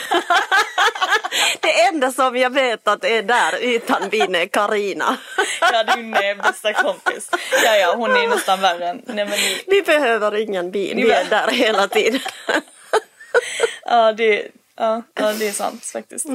[1.62, 5.18] Det enda som jag vet att är där utan bin är Karina.
[5.72, 6.12] Ja, din
[6.44, 7.30] bästa kompis.
[7.66, 9.02] Ja, ja, hon är nästan värre än...
[9.06, 12.22] Nej, men, Vi behöver ingen bin, vi är där hela tiden.
[13.86, 14.48] ja, det,
[14.80, 16.26] ja, ja, det är sant faktiskt.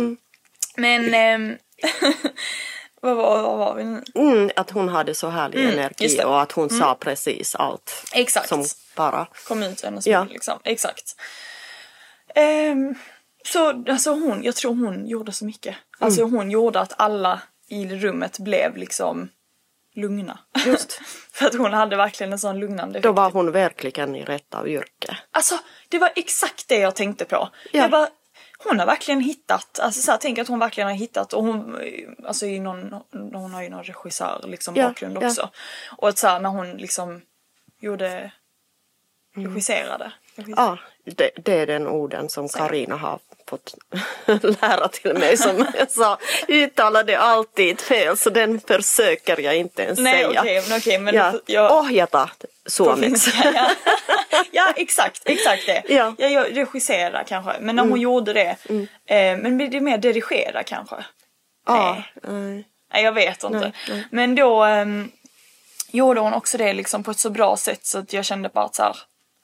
[0.77, 1.15] Men...
[1.15, 1.57] ehm,
[3.03, 4.03] vad, var, vad var vi nu?
[4.15, 8.05] Mm, att hon hade så härlig just energi och att hon sa precis allt.
[8.15, 8.49] Exakt.
[8.49, 8.65] Som
[8.97, 9.27] bara...
[9.49, 10.25] kom ut ur hennes Ja.
[10.31, 10.59] liksom.
[10.65, 11.17] Exakt.
[12.35, 12.95] Ehm,
[13.47, 15.77] så alltså hon, jag tror hon gjorde så mycket.
[15.99, 16.35] Alltså Mm.
[16.35, 19.29] hon gjorde att alla i rummet blev liksom
[19.95, 20.39] lugna.
[20.67, 20.93] Just.
[21.33, 23.17] För att hon hade verkligen en sån lugnande Då effekt.
[23.17, 25.19] var hon verkligen i rätt av yrke.
[25.31, 27.37] Alltså det var exakt det jag tänkte på.
[27.37, 27.81] Ja.
[27.81, 28.09] Jag bara,
[28.65, 31.79] hon har verkligen hittat, alltså så här, tänk att hon verkligen har hittat och hon,
[32.27, 35.27] alltså i någon, hon har ju någon regissör liksom Ja, bakgrund ja.
[35.27, 35.51] också.
[35.97, 37.23] Och att så här, när hon liksom
[37.81, 38.31] gjorde,
[39.37, 40.13] regisserade.
[40.57, 43.75] Ja, det, det är den orden som Karina har fått
[44.61, 46.19] lära till mig som jag sa.
[46.49, 50.63] Uttalade alltid fel så den försöker jag inte ens Nej säga.
[50.69, 51.33] men okej men ja.
[51.47, 52.31] jag, Ohjata
[52.67, 53.31] suomeksi.
[53.55, 53.71] ja.
[54.53, 55.83] ja exakt, exakt det.
[55.89, 56.15] Ja.
[56.19, 58.57] Jag, regisserar kanske, men när hon gjorde det,
[59.07, 60.97] eh, men det är mer dirigera kanske.
[61.67, 62.33] Ja, Nej.
[62.33, 62.69] nej.
[62.93, 63.73] Nej jag vet inte.
[63.89, 64.07] Nej.
[64.11, 65.11] Men då ehm,
[65.93, 68.65] gjorde hon också det liksom på ett så bra sätt så att jag kände bara
[68.65, 68.97] att så här,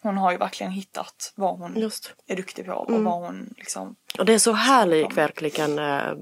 [0.03, 2.13] hon har ju verkligen hittat vad hon Just.
[2.27, 6.13] är duktig på och vad hon liksom Och det är så härligt verkligen äh,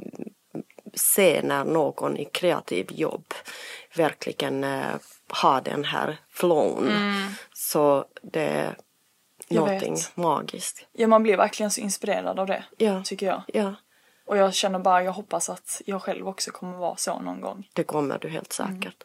[0.99, 3.35] se när någon i kreativ jobb
[3.97, 4.83] verkligen äh,
[5.29, 6.91] har den här flown.
[7.53, 8.75] Så det är
[9.51, 9.57] Mm.
[9.63, 10.17] Jag någonting vet.
[10.17, 10.87] magiskt.
[10.93, 12.65] Ja man blir verkligen så inspirerad av det.
[12.77, 13.03] Ja.
[13.05, 13.43] Tycker jag.
[13.47, 13.75] Ja,
[14.27, 17.69] Och jag känner bara, jag hoppas att jag själv också kommer vara så någon gång.
[17.73, 18.75] det kommer du helt Mm.
[18.83, 19.05] säkert.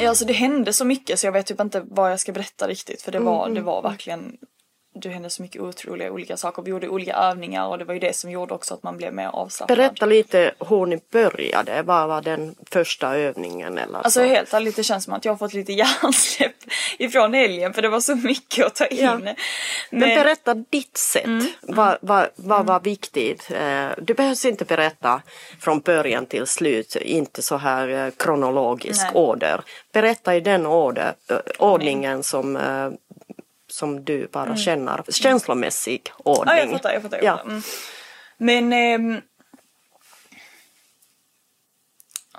[0.00, 2.68] Ja, alltså det hände så mycket så jag vet typ inte vad jag ska berätta
[2.68, 4.36] riktigt för det Mm, var, det var verkligen
[4.94, 6.62] det hände så mycket otroliga olika saker.
[6.62, 9.14] Vi gjorde olika övningar och det var ju det som gjorde också att man blev
[9.14, 9.78] mer avslappnad.
[9.78, 11.82] Berätta lite hur ni började.
[11.82, 13.78] Vad var den första övningen?
[13.78, 14.26] Eller Alltså så?
[14.26, 16.54] helt ärligt, det känns som att jag har fått lite hjärnsläpp
[16.98, 18.98] ifrån helgen för det var så mycket att ta in.
[19.04, 19.18] Ja.
[19.18, 19.34] Men,
[19.90, 21.24] Men berätta ditt sätt.
[21.24, 21.46] Mm.
[21.62, 23.50] Vad, vad, vad var viktigt?
[23.50, 25.22] Eh, Du behöver inte berätta
[25.60, 29.12] från början till slut, inte så här eh, kronologisk Nej.
[29.14, 29.60] order.
[29.92, 32.56] Berätta i den order, eh, ordningen som,
[33.74, 36.58] som du bara känner, känslomässig ordning.
[36.58, 36.58] Mm.
[36.58, 37.22] Ja, jag fattar, jag fattar.
[37.22, 37.40] Jag Ja.
[37.40, 37.62] Mm.
[38.36, 38.72] Men...
[38.72, 39.20] ehm,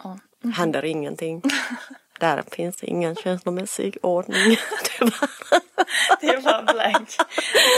[0.03, 0.19] ja.
[0.53, 1.41] Händer ingenting.
[2.19, 4.49] Där finns ingen känslomässig ordning.
[4.99, 5.29] Det är bara,
[6.21, 7.09] Det är bara blank.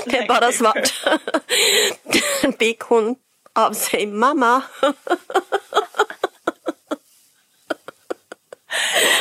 [0.06, 1.04] det är bara svart.
[2.60, 3.16] Fick hon
[3.54, 4.62] av sig mamma?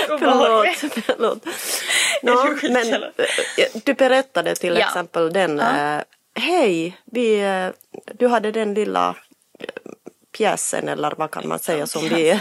[0.06, 0.66] Förlåt,
[1.06, 1.44] förlåt.
[2.60, 3.00] Sjuk, men eh,
[3.84, 4.86] du berättade till Ja.
[4.86, 6.00] exempel den, eh,
[6.38, 7.68] hej, vi, eh,
[8.14, 9.16] du hade den lilla
[10.36, 12.40] pjäsen eller vad kan man säga som vi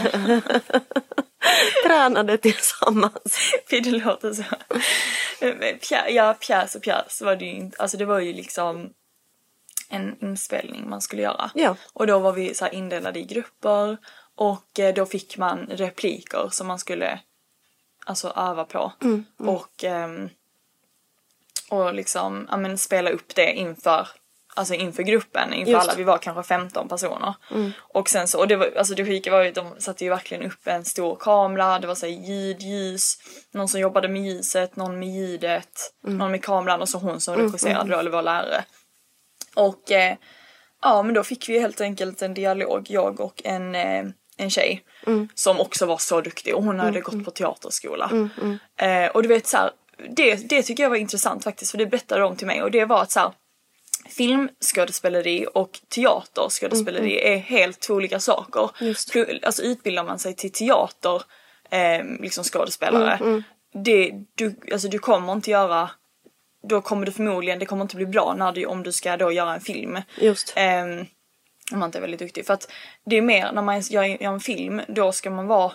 [1.86, 3.38] tränade tillsammans.
[3.68, 4.42] För det låter så.
[5.88, 7.76] Pjä, ja, pjäs och pjäs var det ju inte.
[7.82, 8.90] Alltså det var ju liksom
[9.88, 11.50] en inspelning man skulle göra.
[11.54, 11.76] Ja.
[11.92, 13.96] Och då var vi så indelade i grupper
[14.36, 17.20] och eh, då fick man repliker som man skulle
[18.06, 18.92] alltså öva på.
[19.38, 20.28] Och, ehm,
[21.70, 24.08] och liksom ja, men spela upp det inför
[24.58, 25.88] Alltså inför gruppen, inför Just.
[25.88, 27.34] alla, vi var kanske 15 personer.
[27.78, 30.46] Och sen så, och det var, alltså det sjuka var ju de satte ju verkligen
[30.46, 33.18] upp en stor kamera, det var så här ljud, ljus,
[33.50, 37.36] någon som jobbade med ljuset, någon med ljudet, någon med kameran och så hon som
[37.36, 38.64] regisserade då, eller var lärare.
[39.54, 40.16] Och eh,
[40.82, 44.04] ja men då fick vi helt enkelt en dialog, jag och en, eh,
[44.36, 44.82] en tjej.
[45.34, 48.10] Som också var så duktig och hon hade gått på teaterskola.
[48.80, 49.70] Eh, och du vet så här,
[50.10, 52.84] det, det tycker jag var intressant faktiskt för det berättade de till mig och det
[52.84, 53.32] var att så här,
[54.08, 58.70] filmskådespeleri och teaterskådespeleri är helt två olika saker.
[59.42, 61.22] Alltså utbildar man sig till teater,
[61.70, 63.42] eh, liksom skådespelare,
[63.84, 65.90] det, du, alltså du kommer inte göra
[66.68, 69.32] då kommer du förmodligen, det kommer inte bli bra när du, om du ska då
[69.32, 69.98] göra en film.
[70.20, 70.52] Just.
[70.56, 71.06] Ehm,
[71.72, 72.46] om man inte är väldigt duktig.
[72.46, 72.72] För att
[73.04, 75.72] det är mer när man gör, en film, då ska man vara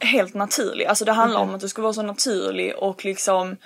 [0.00, 0.84] helt naturlig.
[0.84, 3.56] Alltså det handlar om att du ska vara så naturlig och liksom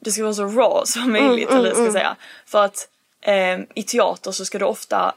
[0.00, 2.16] det ska vara så raw som möjligt eller jag ska säga.
[2.46, 2.88] För att
[3.20, 5.14] ehm, i teater så ska du ofta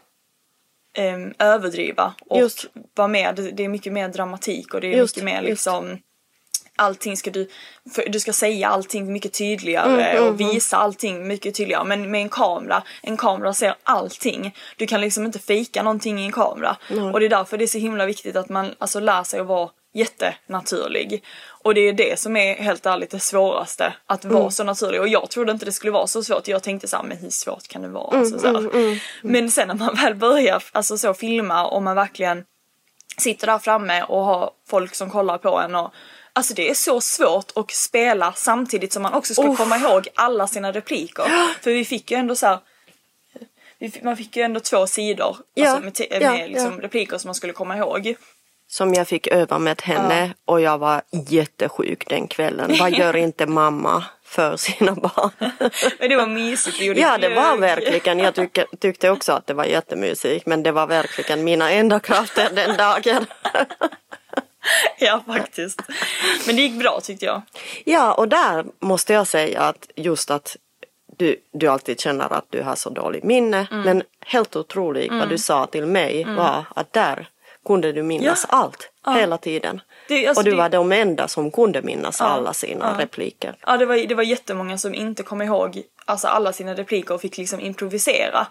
[0.93, 2.65] ehm, överdriva och Just.
[2.95, 3.35] vara med.
[3.35, 5.99] Det, det är mycket mer dramatik och det är Just, mycket mer liksom
[6.77, 7.49] allting ska du,
[8.07, 11.83] du ska säga allting mycket tydligare och visa allting mycket tydligare.
[11.83, 14.55] Men med en kamera, en kamera ser allting.
[14.77, 16.77] Du kan liksom inte fejka någonting i en kamera.
[17.13, 19.47] Och det är därför det är så himla viktigt att man alltså lär sig att
[19.47, 21.23] vara jättenaturlig.
[21.63, 25.01] Och det är det som är helt ärligt det svåraste, att vara så naturlig.
[25.01, 26.47] Och jag trodde inte det skulle vara så svårt.
[26.47, 28.17] Jag tänkte såhär, men hur svårt kan det vara?
[28.17, 28.69] alltså, så.
[29.21, 32.45] Men sen när man väl börjar alltså, så filma och man verkligen
[33.17, 35.93] sitter där framme och har folk som kollar på en och
[36.37, 40.47] Alltså det är så svårt att spela samtidigt som man också ska komma ihåg alla
[40.47, 41.23] sina repliker.
[41.61, 42.59] För vi fick ju ändå så här,
[44.01, 46.83] Man fick ju ändå två sidor Ja, alltså med, te- ja, med liksom ja.
[46.83, 48.15] repliker som man skulle komma ihåg.
[48.69, 52.75] Som jag fick öva med henne och jag var jättesjuk den kvällen.
[52.79, 55.31] Vad gör inte mamma för sina barn?
[55.99, 56.81] Men det var mysigt.
[56.81, 60.71] gjorde Ja det var verkligen, jag tyckte, tyckte också att det var jättemysigt men det
[60.71, 63.25] var verkligen mina enda krafter den dagen.
[64.99, 65.81] Ja faktiskt.
[66.47, 67.41] Men det gick bra tyckte jag.
[67.85, 70.55] Ja och där måste jag säga att just att
[71.17, 73.83] du, du alltid känner att du har så dåligt minne Mm.
[73.83, 77.27] men helt otroligt vad du sa till mig var att där
[77.65, 78.57] kunde du minnas Ja.
[78.57, 79.81] allt hela tiden.
[80.07, 83.55] Det- alltså, och du det- var de enda som kunde minnas alla sina repliker.
[83.65, 87.21] Ja det var, det var jättemånga som inte kom ihåg alltså, alla sina repliker och
[87.21, 88.47] fick liksom improvisera.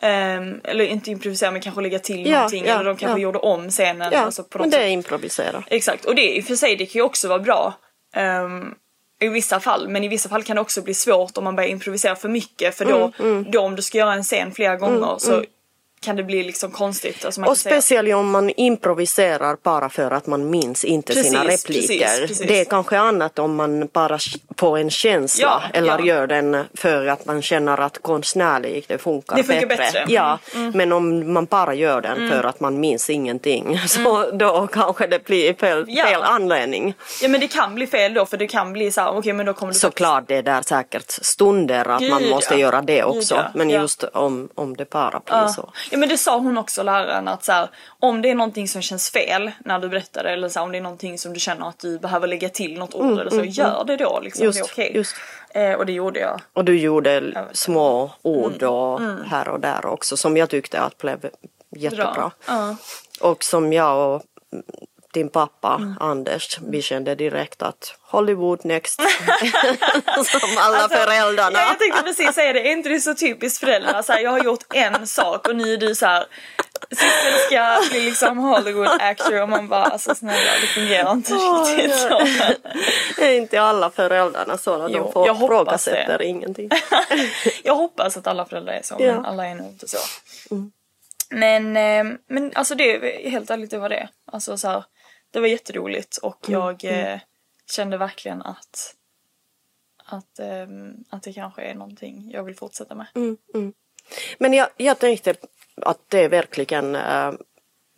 [0.00, 3.22] Ehm, eller inte improvisera men kanske lägga till Ja, någonting ja, eller de kanske ja.
[3.22, 4.08] gjorde om scenen.
[4.12, 5.64] Ja, alltså, på något men det är improvisera.
[5.66, 7.74] Exakt och det i och för sig det kan ju också vara bra.
[8.14, 8.74] ehm,
[9.20, 11.70] i vissa fall, men i vissa fall kan det också bli svårt om man börjar
[11.70, 15.18] improvisera för mycket för då, Mm, då om du ska göra en scen flera gånger
[15.18, 15.44] så
[16.02, 17.24] kan det bli liksom konstigt.
[17.24, 21.14] Alltså man Och kan säga- speciellt om man improviserar bara för att man minns inte
[21.24, 22.04] sina Precis, repliker.
[22.04, 22.48] precis, precis.
[22.48, 24.18] Det är kanske annat om man bara
[24.58, 26.04] får en känsla Ja, eller ja.
[26.04, 29.84] gör den för att man känner att konstnärligt det funkar, Det funkar bättre.
[29.84, 29.98] bättre.
[30.00, 30.38] Mm, Ja,
[30.74, 35.24] men om man bara gör den för att man minns ingenting så då kanske det
[35.24, 35.94] blir fel, Mm.
[35.94, 36.04] Ja.
[36.06, 36.94] fel anledning.
[37.22, 39.46] Ja men det kan bli fel då för det kan bli så här, okej men
[39.46, 42.60] då kommer du Såklart det är där säkert stunder att man Gud, måste ja.
[42.60, 43.34] göra det Gud, också.
[43.34, 43.44] ja.
[43.54, 43.80] Men Ja.
[43.80, 45.48] just om, om det bara blir Ja.
[45.48, 45.72] så.
[45.92, 48.82] Ja men det sa hon också läraren att så här, om det är någonting som
[48.82, 51.40] känns fel när du berättar det eller så här, om det är någonting som du
[51.40, 54.44] känner att du behöver lägga till något ord eller så gör det då liksom.
[54.44, 54.92] Just, det är okej.
[54.94, 55.16] just.
[55.50, 56.40] Eh, och det gjorde jag.
[56.52, 60.98] Och du gjorde små ord Mm, och här och där också som jag tyckte att
[60.98, 61.30] blev
[61.76, 62.12] jättebra.
[62.14, 62.30] Bra.
[62.46, 62.76] Ja.
[63.20, 64.22] Och som jag och
[65.12, 65.96] din pappa Mm.
[66.00, 69.00] Anders, vi kände direkt att Hollywood next.
[70.24, 71.58] som alla Alltså, föräldrarna.
[71.58, 74.02] Ja, jag tänkte precis säga det, är inte det så typiskt föräldrar?
[74.02, 76.24] Så här, jag har gjort en sak och nu är du så här.
[76.90, 81.96] Systern ska bli liksom Hollywood actor och man bara alltså snälla det fungerar inte riktigt
[81.98, 82.20] så.
[83.22, 84.88] är inte alla föräldrarna sådana?
[84.90, 86.24] Jo, De får jag hoppas det.
[86.24, 86.70] ingenting.
[87.64, 89.14] Jag hoppas att alla föräldrar är så Ja.
[89.14, 89.98] men alla är nog inte så.
[91.30, 92.98] Men, eh, men alltså det,
[93.30, 94.08] helt ärligt det var det.
[94.32, 94.84] Alltså så här,
[95.32, 97.20] det var jätteroligt och jag eh,
[97.70, 98.96] kände verkligen att
[100.04, 103.06] att, ehm, att det kanske är någonting jag vill fortsätta med.
[104.38, 105.34] Men jag, jag tänkte
[105.76, 107.32] att det är verkligen eh,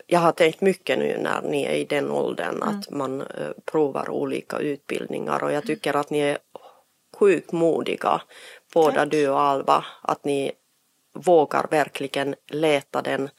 [0.07, 4.11] jag har tänkt mycket nu när ni är i den åldern att man eh, provar
[4.11, 6.39] olika utbildningar och jag tycker att ni är
[7.17, 8.23] sjukt modiga
[8.75, 10.53] båda du och Alva att ni
[11.15, 13.31] vågar verkligen leta den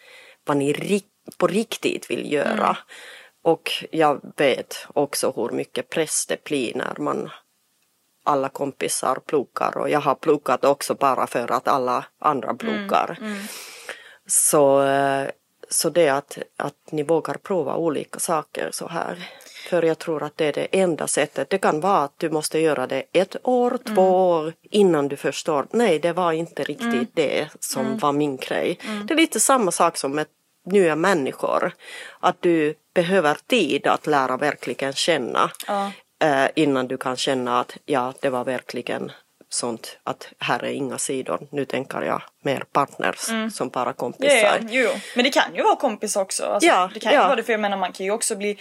[0.45, 1.01] vad ni
[1.37, 2.77] på riktigt vill göra.
[3.45, 7.29] Och jag vet också hur mycket press det blir när man
[8.23, 13.17] alla kompisar pluggar och jag har pluggat också bara för att alla andra pluggar.
[14.27, 15.29] Så, eh,
[15.69, 19.29] så det att, att ni vågar prova olika saker så här.
[19.69, 21.49] För jag tror att det är det enda sättet.
[21.49, 25.67] Det kan vara att du måste göra det ett år, två år innan du förstår.
[25.71, 28.79] Nej, det var inte riktigt det som var min grej.
[29.07, 30.27] Det är lite samma sak som med
[30.65, 31.71] nya människor.
[32.19, 35.51] Att du behöver tid att lära verkligen känna.
[36.23, 39.11] eh, innan du kan känna att ja, det var verkligen
[39.49, 41.47] sånt att här är inga sidor.
[41.51, 44.35] Nu tänker jag mer partners som bara kompisar.
[44.37, 44.89] Ja, ja, jo.
[45.15, 46.43] Men det kan ju vara kompis också.
[46.45, 47.23] Alltså, Ja, det kan ju ja.
[47.23, 48.57] vara det för jag menar man kan ju också bli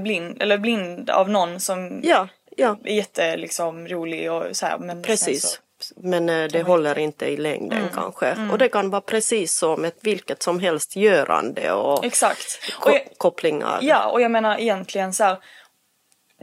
[0.00, 4.78] blind, eller blind av någon som Ja, ja, är jätte liksom, rolig och så här,
[4.78, 5.42] men precis.
[5.42, 5.58] Så,
[5.96, 8.36] Men eh, det håller inte i längden kanske.
[8.52, 12.58] Och det kan vara precis så med vilket som helst görande och exakt.
[12.84, 13.78] Och jag, kopplingar.
[13.82, 15.38] ja och jag menar egentligen så här.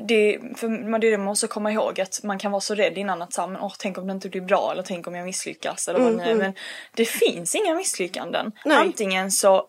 [0.08, 3.21] Det, för man, det man måste komma ihåg att man kan vara så rädd innan
[3.21, 5.25] att så här, men, åh, tänk om det inte blir bra eller tänk om jag
[5.25, 6.36] misslyckas eller vad det nu är.
[6.36, 6.53] Men
[6.95, 8.51] det finns inga misslyckanden.
[8.65, 8.77] Nej.
[8.77, 9.65] Antingen så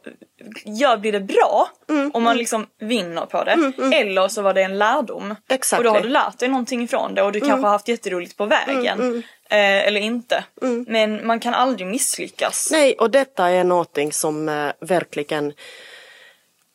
[0.65, 1.69] gör, blir det bra
[2.13, 3.73] och man liksom vinner på det.
[3.97, 5.35] Eller så var det en lärdom.
[5.49, 5.79] Exakt.
[5.79, 8.37] Och då har du lärt dig någonting ifrån det och du kanske har haft jätteroligt
[8.37, 9.23] på vägen.
[9.51, 10.45] Eh, eller inte.
[10.87, 12.69] Men man kan aldrig misslyckas.
[12.71, 15.53] Nej, och detta är någonting som eh, verkligen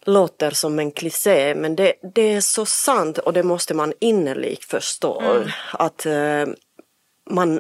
[0.05, 4.65] låter som en kliché men det, det är så sant och det måste man innerligt
[4.65, 6.45] förstå att eh,
[7.29, 7.60] man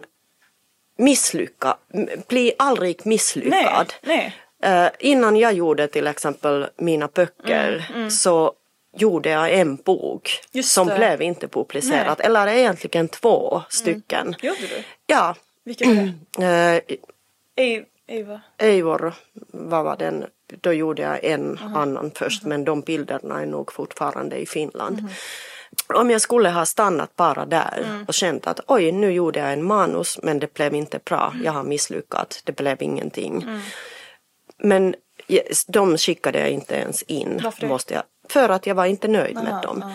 [0.97, 1.77] misslyckas,
[2.27, 3.93] blir aldrig misslyckad.
[4.01, 4.85] Nej, nej.
[4.85, 8.53] Eh, innan jag gjorde till exempel mina böcker så
[8.97, 10.95] gjorde jag en bok Just som det.
[10.95, 12.21] blev inte publicerad.
[12.21, 14.35] Eller egentligen två stycken.
[14.41, 14.83] Gjorde du?
[15.09, 15.35] Ja.
[15.63, 16.81] Vilka var det?
[17.55, 17.83] Eh?
[18.57, 19.13] Eivor,
[19.51, 20.25] vad var den?
[20.61, 25.09] Då gjorde jag en annan först men de bilderna är nog fortfarande i Finland.
[25.93, 29.63] Om jag skulle ha stannat bara där och känt att oj nu gjorde jag en
[29.63, 33.45] manus men det blev inte bra, jag har misslyckats, det blev ingenting.
[34.57, 34.95] Men
[35.27, 37.39] yes, de skickade jag inte ens in.
[37.43, 37.67] Varför det?
[37.67, 39.93] Måste jag, för att jag var inte nöjd med dem.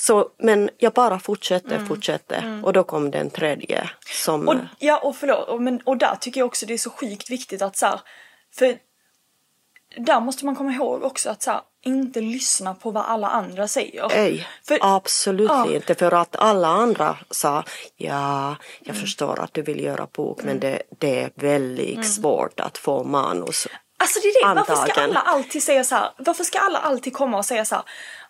[0.00, 3.90] Så, men jag bara fortsatte, fortsatte och då kom den tredje
[4.24, 4.48] som...
[4.48, 7.30] Och, ja, och förlåt, och, men, och där tycker jag också det är så sjukt
[7.30, 8.00] viktigt att så här,
[8.58, 8.78] för
[9.96, 13.68] där måste man komma ihåg också att så här, inte lyssna på vad alla andra
[13.68, 14.08] säger.
[14.08, 15.70] Nej, För- absolut Ja.
[15.72, 15.94] inte.
[15.94, 17.64] För att alla andra sa
[17.96, 19.00] ja, jag Mm.
[19.00, 22.04] förstår att du vill göra bok men det, det är väldigt Mm.
[22.08, 23.66] svårt att få manus.
[24.00, 25.10] Alltså det är det, varför ska Antagen.
[25.10, 26.10] alla alltid säga så här?
[26.18, 27.84] Varför ska alla alltid komma och säga så här?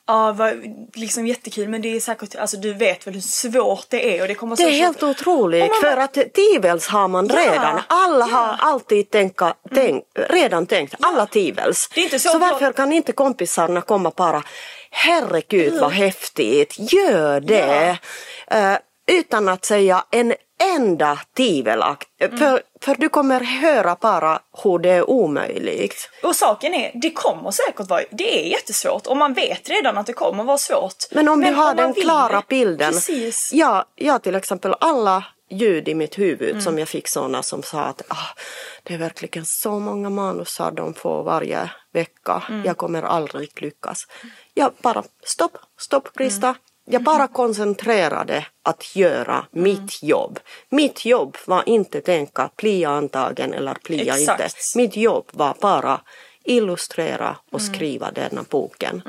[0.09, 0.55] Ja, vad,
[0.95, 4.29] liksom jättekul men det är säkert, alltså du vet väl hur svårt det är och
[4.29, 7.81] det kommer Det är helt otroligt man för att tivels har man Ja, redan.
[7.89, 8.25] Alla ja.
[8.25, 8.35] Mm.
[8.35, 11.89] har alltid tänka, tänk, redan tänkt, alla tivels.
[12.11, 14.43] Så så varför kan inte kompisarna komma bara
[14.91, 17.99] herregud vad häftigt, gör det.
[18.47, 18.75] Eh,
[19.07, 20.35] utan att säga en
[20.77, 22.09] enda tivelakt.
[22.21, 22.39] Mm.
[22.39, 26.11] För, för du kommer höra bara hur det är omöjligt.
[26.23, 30.07] Och saken är, det kommer säkert vara, det är jättesvårt och man vet redan att
[30.07, 31.05] det kommer vara svårt.
[31.11, 32.93] Men om du har den vill klara bilden.
[32.93, 33.51] Precis.
[33.53, 36.61] Ja, jag till exempel alla ljud i mitt huvud Mm.
[36.61, 38.35] som jag fick sådana som sa att ah,
[38.83, 42.43] det är verkligen så många manusar de får varje vecka.
[42.49, 42.65] Mm.
[42.65, 44.07] Jag kommer aldrig lyckas.
[44.55, 46.47] Jag bara stopp, stopp Krista.
[46.47, 46.61] Mm.
[46.91, 49.63] Jag bara koncentrerade att göra Mm.
[49.63, 50.39] mitt jobb.
[50.71, 54.49] Mitt jobb var inte tänka bli antagen eller bli inte.
[54.77, 56.01] Mitt jobb var bara
[56.45, 57.75] illustrera och Mm.
[57.75, 59.03] skriva denna boken.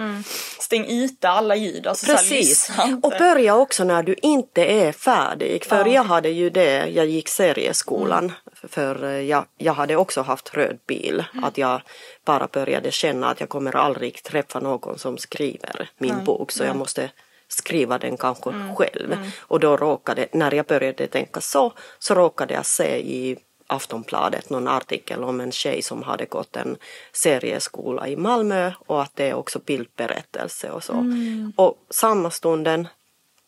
[0.60, 1.88] Stäng ute alla ljud.
[1.88, 2.72] Alltså Precis.
[3.04, 5.66] Och börja också när du inte är färdig.
[5.66, 8.24] För jag hade ju det, jag gick serieskolan.
[8.24, 8.34] Mm.
[8.70, 11.24] För eh, jag, jag hade också haft röd bil.
[11.34, 11.44] Mm.
[11.44, 11.82] Att jag
[12.26, 16.52] bara började känna att jag kommer aldrig träffa någon som skriver min bok.
[16.52, 17.10] Så jag måste
[17.50, 18.76] skriva den kanske Mm.
[18.76, 19.16] själv.
[19.40, 23.38] Och då råkade, när jag började tänka så, så råkade jag se i
[23.68, 26.78] Aftonbladet någon artikel om en tjej som hade gått en
[27.14, 30.94] serieskola i Malmö och att det är också bildberättelse och så.
[30.94, 31.54] Mm.
[31.56, 32.88] Och samma stunden,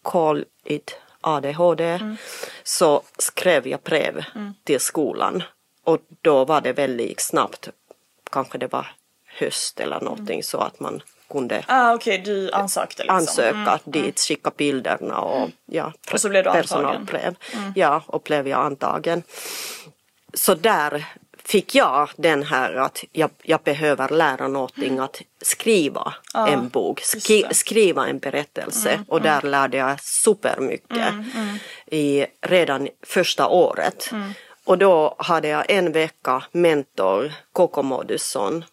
[0.03, 2.17] call it ADHD, Mm.
[2.63, 4.23] så skrev jag brev
[4.63, 5.43] till skolan.
[5.83, 7.69] Och då var det väldigt snabbt,
[8.31, 8.87] kanske det var
[9.25, 11.01] höst eller någonting så att man
[11.31, 13.17] kunde Ah, Okej, du ansökte liksom.
[13.17, 16.63] ansöka dit, skicka bilderna och ja, Och så blev du antagen.
[16.63, 17.35] personalbrev.
[17.75, 19.23] Ja, och blev jag antagen.
[20.33, 21.05] Så där
[21.43, 27.45] fick jag den här att jag, jag behöver lära någonting att skriva en bok, skri,
[27.51, 29.03] skriva en berättelse.
[29.07, 31.13] Och där lärde jag supermycket
[31.91, 34.09] i redan första året.
[34.65, 38.65] Och då hade jag en vecka mentor, Koko Modusson,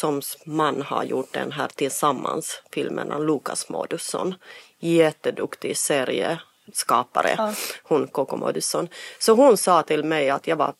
[0.00, 4.34] som man har gjort den här tillsammans, filmerna Lukas Modusson.
[4.78, 8.88] Jätteduktig serieskapare, hon Koko Modusson.
[9.18, 10.74] Så hon sa till mig att jag var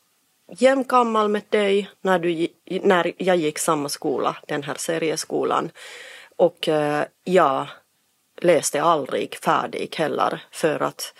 [0.59, 2.49] jämngammal med dig när, du,
[2.83, 5.71] när jag gick samma skola, den här serieskolan.
[6.37, 7.67] Och eh, jag
[8.41, 11.15] läste aldrig färdig heller för att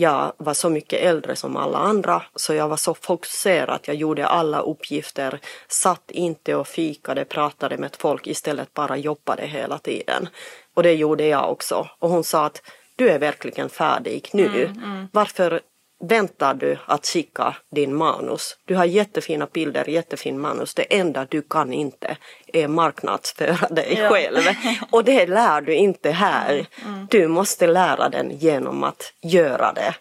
[0.00, 3.80] jag var så mycket äldre som alla andra så jag var så fokuserad.
[3.82, 9.78] Jag gjorde alla uppgifter, satt inte och fikade, pratade med folk istället bara jobbade hela
[9.78, 10.28] tiden.
[10.74, 11.88] Och det gjorde jag också.
[11.98, 12.62] Och hon sa att
[12.96, 14.74] du är verkligen färdig nu.
[15.12, 15.60] Varför
[16.08, 18.56] väntar du att skicka din manus?
[18.64, 20.74] Du har jättefina bilder, jättefin manus.
[20.74, 24.08] Det enda du kan inte är marknadsföra dig Ja.
[24.08, 24.38] själv.
[24.90, 26.66] Och det lär du inte här.
[27.10, 29.94] Du måste lära den genom att göra det.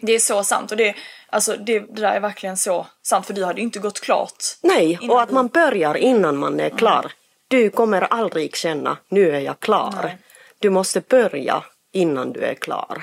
[0.00, 0.94] Det är så sant och det,
[1.30, 4.44] alltså, det, det där är verkligen så sant för du hade ju inte gått klart.
[4.62, 7.12] Nej, och att du- man börjar innan man är klar.
[7.48, 9.94] Du kommer aldrig känna, nu är jag klar.
[10.02, 10.18] Nej.
[10.58, 13.02] Du måste börja innan du är klar.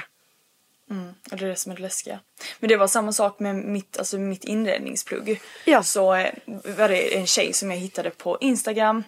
[1.31, 2.19] Och det är det som är det läskiga.
[2.59, 5.41] Men det var samma sak med mitt, alltså mitt inredningsplugg.
[5.65, 5.83] Ja.
[5.83, 6.33] Så eh,
[6.77, 9.03] var det en tjej som jag hittade på Instagram.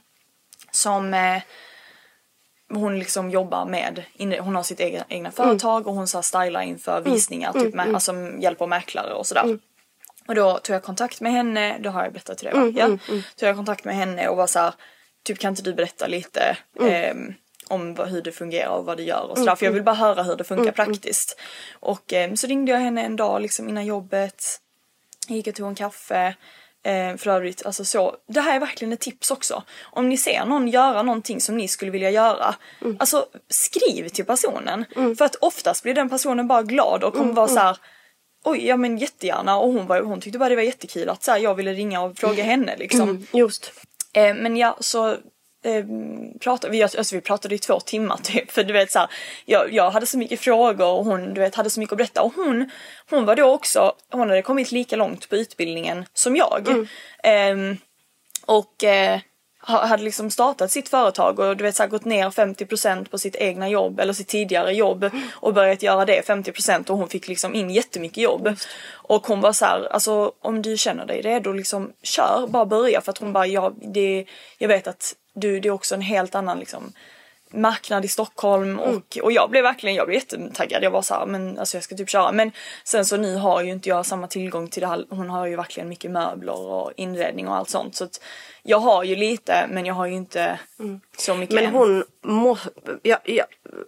[0.72, 1.42] Som eh,
[2.70, 4.04] hon liksom jobbar med,
[4.40, 7.94] hon har sitt egna, egna företag och hon så här stylar inför visningar, typ med,
[7.96, 9.60] alltså hjälper mäklare och sådär.
[10.28, 12.72] Och då tog jag kontakt med henne, då har jag berättat till det va?
[12.76, 12.98] ja.
[13.36, 14.74] Tog jag kontakt med henne och var så här,
[15.24, 17.34] typ kan inte du berätta lite ehm,
[17.68, 19.56] om vad, hur det fungerar och vad det gör och sådär.
[19.56, 21.40] För jag vill bara höra hur det funkar praktiskt.
[21.80, 24.60] Och ehm, så ringde jag henne en dag liksom innan jobbet.
[25.28, 26.36] Jag gick och tog en kaffe.
[26.86, 29.64] Eh, för övrigt, alltså så, det här är verkligen ett tips också.
[29.84, 32.56] Om ni ser någon göra någonting som ni skulle vilja göra,
[33.00, 34.86] alltså skriv till personen.
[35.18, 37.78] För att oftast blir den personen bara glad och kommer vara så här.
[38.46, 41.32] Oj, ja men jättegärna och hon, var, hon tyckte bara det var jättekul att så
[41.32, 43.28] här, jag ville ringa och fråga henne liksom.
[43.34, 43.72] Just.
[44.14, 45.18] Eh, men ja, så
[45.64, 45.86] eh,
[46.40, 48.52] pratade vi, alltså vi pratade i två timmar typ.
[48.52, 49.08] För du vet så här,
[49.46, 52.22] jag, jag hade så mycket frågor och hon du vet, hade så mycket att berätta.
[52.22, 52.70] Och hon,
[53.10, 56.88] hon var då också, hon hade kommit lika långt på utbildningen som jag.
[57.24, 57.78] Ehm,
[58.46, 59.20] och eh,
[59.66, 63.36] hade liksom startat sitt företag och du vet så här, gått ner 50% på sitt
[63.36, 67.56] egna jobb eller sitt tidigare jobb och börjat göra det 50% och hon fick liksom
[67.56, 68.56] in jättemycket jobb.
[68.92, 73.02] Och hon var så här, alltså om du känner dig redo liksom kör, bara börja
[73.02, 74.26] för att hon bara, ja, det,
[74.58, 76.94] jag vet att du, det är också en helt annan liksom
[77.54, 80.84] marknad i Stockholm och, och jag blev verkligen, jag blev jättetaggad.
[80.84, 82.32] Jag var så här, men alltså jag ska typ köra.
[82.32, 82.52] Men
[82.84, 85.06] sen så nu har ju inte jag samma tillgång till det här.
[85.10, 87.96] Hon har ju verkligen mycket möbler och inredning och allt sånt.
[87.96, 88.22] Så att
[88.66, 90.60] jag har ju lite men jag har ju inte
[91.18, 92.70] så mycket Men hon måste,
[93.02, 93.46] ja, ja,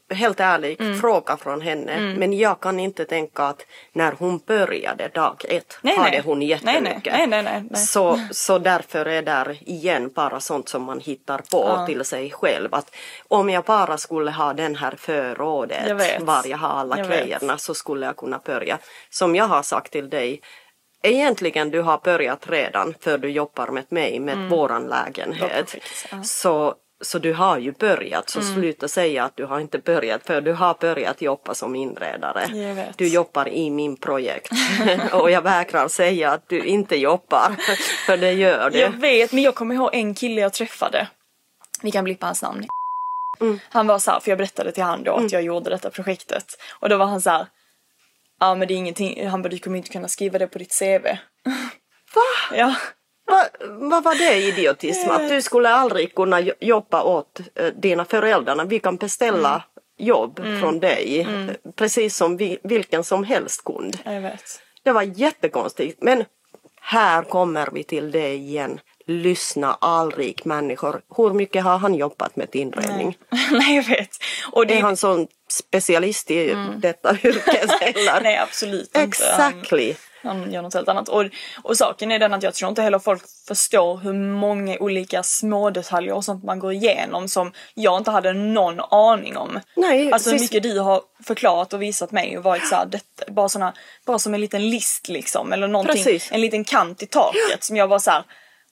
[0.09, 0.99] helt ärligt, Mm.
[0.99, 1.99] fråga från henne.
[2.17, 6.21] Men jag kan inte tänka att när hon började dag ett Nej, hade nej.
[6.25, 7.13] hon jättemycket.
[7.13, 7.27] nej.
[7.27, 7.81] Nej, nej, nej, nej.
[7.81, 12.73] Så, så därför är där igen bara sånt som man hittar på till sig själv.
[12.75, 12.95] Att
[13.27, 16.21] om jag bara skulle ha den här Jag förrådet vet.
[16.21, 17.19] var jag har alla Jag vet.
[17.23, 18.77] grejerna så skulle jag kunna börja.
[19.09, 20.41] Som jag har sagt till dig
[21.05, 25.75] Egentligen du har börjat redan för du jobbar med mig med våran Ja, lägenhet.
[26.11, 26.23] Ja.
[26.23, 30.41] Så, så du har ju börjat, så sluta säga att du har inte börjat för
[30.41, 32.93] du har börjat jobba som inredare.
[32.97, 34.51] Du jobbar i min projekt
[35.11, 37.55] och jag vägrar säga att du inte jobbar
[38.05, 38.79] för det gör du.
[38.79, 41.07] Jag vet men jag kommer ihåg en kille jag träffade.
[41.81, 42.65] Vi kan blippa hans namn.
[43.69, 46.45] Han var så här, för jag berättade till han då att jag gjorde detta projektet.
[46.79, 47.47] Och då var han så här.
[48.39, 50.79] Ja men det är ingenting, han bara du kommer inte kunna skriva det på ditt
[50.79, 51.05] CV.
[52.15, 52.57] Va?
[52.57, 52.75] Ja.
[53.31, 55.09] Va, vad var det idiotism?
[55.09, 58.65] Att du skulle aldrig kunna jo- jobba åt eh, dina föräldrar.
[58.65, 59.63] Vi kan beställa
[59.97, 63.97] jobb från dig eh, precis som vi, vilken som helst kund.
[64.05, 64.43] Jag vet.
[64.83, 66.03] Det var jättekonstigt.
[66.03, 66.23] Men
[66.81, 68.79] här kommer vi till det igen.
[69.07, 71.01] Lyssna aldrig människor.
[71.17, 73.17] Hur mycket har han jobbat med inredning?
[73.51, 74.09] Nej jag vet.
[74.51, 77.57] Och det Är han sån specialist i detta yrke?
[77.81, 78.21] eller?
[78.23, 78.97] Nej absolut inte.
[78.97, 79.95] Han- Exactly.
[80.23, 81.09] Han gör något helt annat.
[81.09, 81.25] Och,
[81.63, 85.69] och saken är den att jag tror inte heller folk förstår hur många olika små
[85.69, 89.59] detaljer och sånt man går igenom som jag inte hade någon aning om.
[89.75, 90.51] Nej, alltså hur precis.
[90.51, 93.73] mycket du har förklarat och visat mig och varit såhär, detta, bara såna,
[94.05, 95.53] bara som en liten list liksom.
[95.53, 96.31] Eller någonting, Precis.
[96.31, 98.23] en liten kant i taket som jag var såhär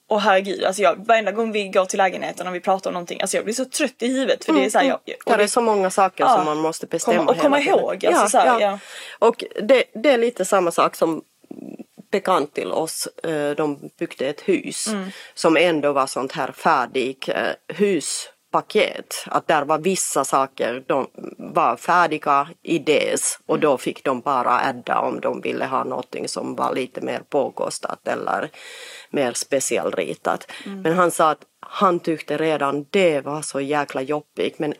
[0.08, 3.20] Åh herregud, alltså jag, varenda gång vi går till lägenheten och vi pratar om någonting,
[3.20, 5.42] alltså jag blir så trött i huvudet för det är såhär, jag, och Där det-
[5.44, 6.36] är så många saker Ja.
[6.36, 8.78] som man måste bestämma och komma hela ihåg, alltså så här, ja.
[9.18, 11.22] Och det, det är lite samma sak som
[12.10, 15.10] bekant till oss, eh, de byggde ett hus Mm.
[15.34, 17.76] som ändå var sånt här färdigt eh,
[18.54, 19.24] huspaket.
[19.26, 21.06] Att där var vissa saker, de
[21.38, 26.56] var färdiga idés och då fick de bara adda om de ville ha någonting som
[26.56, 28.50] var lite mer påkostat eller
[29.10, 30.50] mer specialritat.
[30.66, 30.82] Mm.
[30.82, 34.74] Men han sa att han tyckte redan det var så jäkla jobbigt men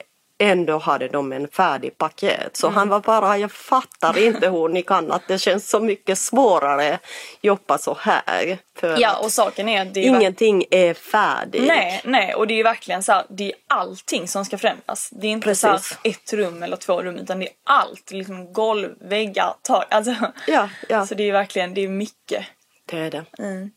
[0.50, 2.56] ändå hade de en färdig paket.
[2.56, 6.18] Så han var bara, jag fattar inte hur ni kan att det känns så mycket
[6.18, 6.98] svårare
[7.40, 8.58] jobba så här.
[8.76, 11.66] För Ja att och saken är att är ingenting är färdigt.
[11.66, 15.10] Nej, nej och det är verkligen så här, det är allting som ska förändras.
[15.12, 15.98] Det är inte så här Precis.
[16.04, 18.10] ett rum eller två rum utan det är allt.
[18.10, 19.86] Liksom golv, väggar, tak.
[19.90, 20.14] Alltså,
[20.46, 21.06] Ja, ja.
[21.06, 22.44] Så det är verkligen, det är mycket.
[22.86, 23.24] Det är det.
[23.38, 23.70] Mm.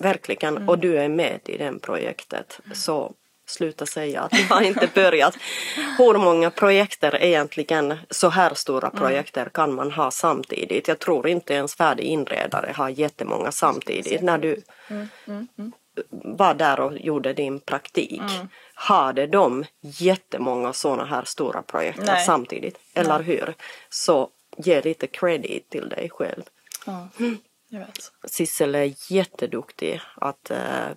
[0.00, 0.68] Verkligen.
[0.68, 2.60] Och du är med i det projektet.
[2.74, 3.12] Så
[3.50, 5.36] sluta säga att du har inte börjat.
[5.98, 9.00] Hur många projekter egentligen, så här stora Mm.
[9.00, 10.88] projekter kan man ha samtidigt?
[10.88, 14.22] Jag tror inte ens färdig inredare har jättemånga samtidigt.
[14.22, 15.08] När du Mm,
[16.10, 18.20] var där och gjorde din praktik.
[18.20, 18.48] Mm.
[18.74, 22.24] Hade de jättemånga sådana här stora projekter Nej.
[22.24, 22.78] samtidigt?
[22.94, 23.54] Eller hur?
[23.90, 26.42] Så ge lite credit till dig själv.
[27.70, 27.86] Jag.
[28.24, 30.88] Sissel är jätteduktig att eh,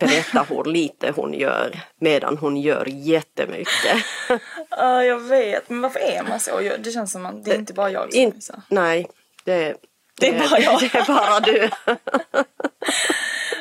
[0.00, 4.04] berätta hur lite hon gör medan hon gör jättemycket.
[4.70, 5.68] Ja, jag vet.
[5.70, 6.60] Men varför är man så?
[6.78, 8.62] Det känns som att det är inte bara jag som är så.
[8.68, 9.06] nej,
[9.44, 9.76] det,
[10.20, 10.80] Det är bara jag.
[10.92, 11.70] Det är bara du.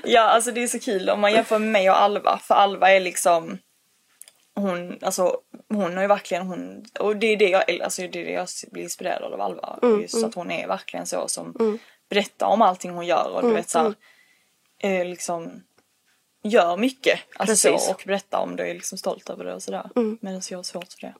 [0.08, 2.38] Ja, alltså det är så kul om man jämför med mig och Alva.
[2.38, 3.58] För Alva är liksom
[4.56, 5.38] hon, alltså
[5.70, 8.47] hon har ju verkligen hon, och det är det jag, alltså det är det jag
[8.72, 9.80] blir inspirerad av Alva.
[10.01, 11.80] just att hon är verkligen så som
[12.10, 13.93] berättar om allting hon gör och du vet såhär,
[14.80, 15.64] eh, liksom
[16.50, 17.20] gör mycket.
[17.36, 17.89] Alltså Precis.
[17.89, 19.89] och berättar om det och är liksom stolt över det och sådär.
[20.22, 21.14] Medan jag har svårt för det.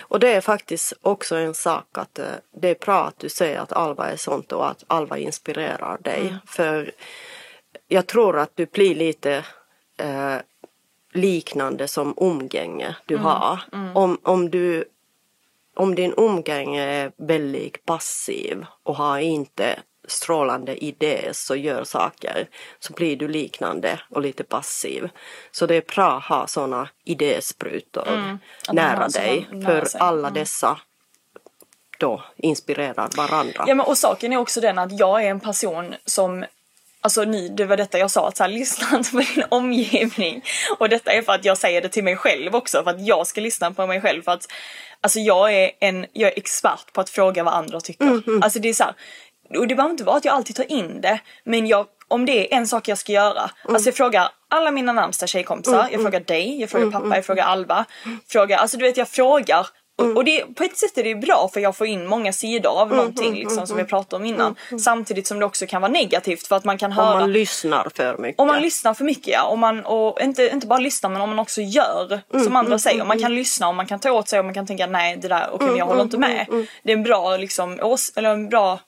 [0.00, 2.26] Och det är faktiskt också en sak att eh,
[2.60, 6.20] det är bra att du säger att Alva är sånt och att Alva inspirerar dig.
[6.20, 6.36] Mm.
[6.46, 6.92] För
[7.88, 9.44] jag tror att du blir lite
[9.98, 10.36] eh,
[11.12, 13.26] liknande som umgänge du Mm.
[13.26, 13.60] har.
[13.94, 14.84] Om, om, du,
[15.76, 22.48] om din umgänge är väldigt passiv och har inte strålande idéer och gör saker
[22.78, 25.08] så blir du liknande och lite passiv.
[25.50, 28.38] Så det är bra att ha sådana idésprutor Mm.
[28.72, 30.00] Nära dig nära för sig.
[30.00, 30.08] Mm.
[30.08, 30.78] alla dessa
[31.98, 33.64] då inspirerar varandra.
[33.66, 36.44] Ja men och saken är också den att jag är en person som
[37.00, 40.44] Alltså ni, det var detta jag sa att så här, lyssna inte på din omgivning.
[40.78, 43.26] Och detta är för att jag säger det till mig själv också, för att jag
[43.26, 44.22] ska lyssna på mig själv.
[44.22, 44.48] För att
[45.00, 48.04] alltså jag är en, jag är expert på att fråga vad andra tycker.
[48.04, 48.94] Mm, Alltså det är så här,
[49.56, 52.52] och det behöver inte vara att jag alltid tar in det, men jag, om det
[52.52, 53.50] är en sak jag ska göra.
[53.64, 53.74] Mm.
[53.74, 57.44] Alltså jag frågar alla mina närmsta tjejkompisar, jag frågar dig, jag frågar pappa, jag frågar
[57.44, 57.84] Alva.
[58.28, 59.66] Frågar, alltså du vet jag frågar
[60.00, 60.16] Mm.
[60.16, 62.86] och det, på ett sätt är det bra för jag får in många sidor av
[62.86, 64.54] Mm, någonting liksom, som vi pratade om innan.
[64.84, 67.88] Samtidigt som det också kan vara negativt för att man kan Om höra man lyssnar
[67.94, 68.40] för mycket.
[68.40, 71.28] om man lyssnar för mycket ja, och, man, och inte, inte bara lyssnar men om
[71.30, 73.04] man också gör Mm, som andra säger.
[73.04, 75.28] Man kan lyssna och man kan ta åt sig och man kan tänka nej det
[75.28, 76.46] där, okej men jag håller inte med.
[76.82, 78.78] Det är en bra liksom, ås, eller en bra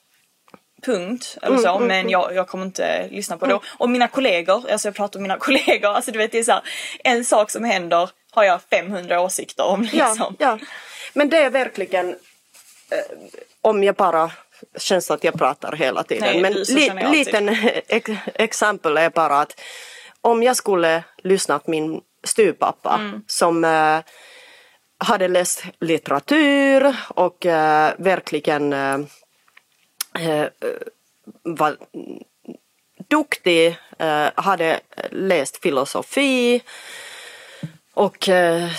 [0.85, 3.59] punkt eller så men jag, jag kommer inte lyssna på det.
[3.77, 6.51] Och mina kollegor, alltså jag pratar om mina kollegor, alltså du vet det är så
[6.51, 6.61] här,
[7.03, 10.35] en sak som händer har jag 500 åsikter om Ja, liksom.
[10.39, 10.59] ja.
[11.13, 13.17] Men det är verkligen, eh,
[13.61, 14.31] om jag bara
[14.77, 16.23] känns att jag pratar hela tiden.
[16.31, 17.49] Nej, men li, liten
[17.87, 19.59] ex, exempel är bara att
[20.21, 23.21] om jag skulle lyssna på min styrpappa Mm.
[23.27, 23.99] som eh,
[24.99, 28.73] hade läst litteratur och eh, verkligen
[30.19, 30.49] Eh, eh,
[31.43, 31.77] var
[33.07, 34.79] duktig, eh, hade
[35.11, 36.61] läst filosofi
[37.93, 38.69] och eh,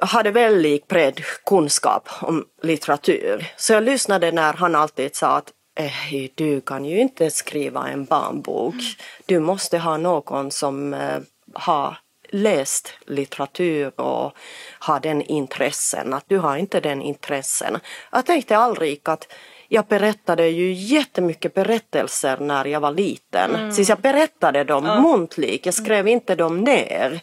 [0.00, 3.52] hade väldigt bred kunskap om litteratur.
[3.56, 8.04] Så jag lyssnade när han alltid sa att eh, du kan ju inte skriva en
[8.04, 8.74] barnbok.
[9.26, 11.18] Du måste ha någon som eh,
[11.54, 11.96] har
[12.28, 14.32] läst litteratur och
[14.78, 17.78] har den intressen, att du har inte den intressen.
[18.12, 19.32] Jag tänkte aldrig att
[19.68, 23.72] jag berättade ju jättemycket berättelser när jag var liten.
[23.74, 27.20] Så jag berättade dem muntligt, jag skrev inte dem ner.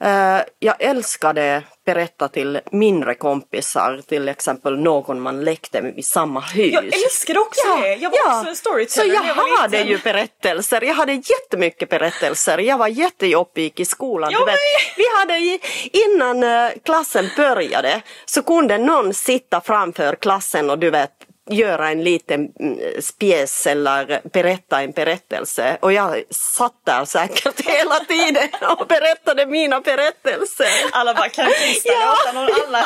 [0.00, 6.40] Eh, jag älskade berätta till mindre kompisar, till exempel någon man lekte med i samma
[6.40, 6.72] hus.
[6.72, 7.94] Jag älskade också det!
[7.94, 9.90] Jag var också en storyteller Så jag jag var hade liten.
[9.92, 12.58] ju berättelser, jag hade jättemycket berättelser.
[12.58, 14.32] Jag var jättejobbig i skolan.
[14.32, 14.56] Vet.
[14.96, 15.58] Vi hade
[15.92, 21.10] innan eh, klassen började så kunde någon sitta framför klassen och du vet
[21.50, 27.94] göra en liten mm, spjäs eller berätta en berättelse och jag satt där säkert hela
[28.00, 30.66] tiden och berättade mina berättelser.
[30.92, 32.06] Alla bara kan Krista Ja.
[32.06, 32.84] låta någon annan.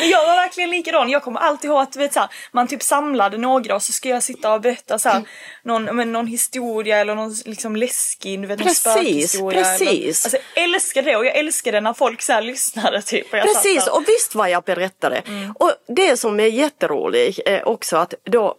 [0.00, 1.10] Men jag var verkligen likadan.
[1.10, 4.08] Jag kommer alltid ihåg att vet, så här, man typ samlade några och så ska
[4.08, 5.22] jag sitta och berätta så här,
[5.62, 9.60] någon, men, någon historia eller någon liksom läskig, du vet någon Precis, spökhistoria.
[9.60, 10.24] eller- precis.
[10.24, 13.24] Alltså, jag älskade det och jag älskade när folk så här lyssnade typ.
[13.26, 13.82] Och Precis.
[13.82, 13.94] Mm.
[13.94, 15.22] och visst vad jag berättade.
[15.58, 18.54] Och det som är jätteroligt är också att då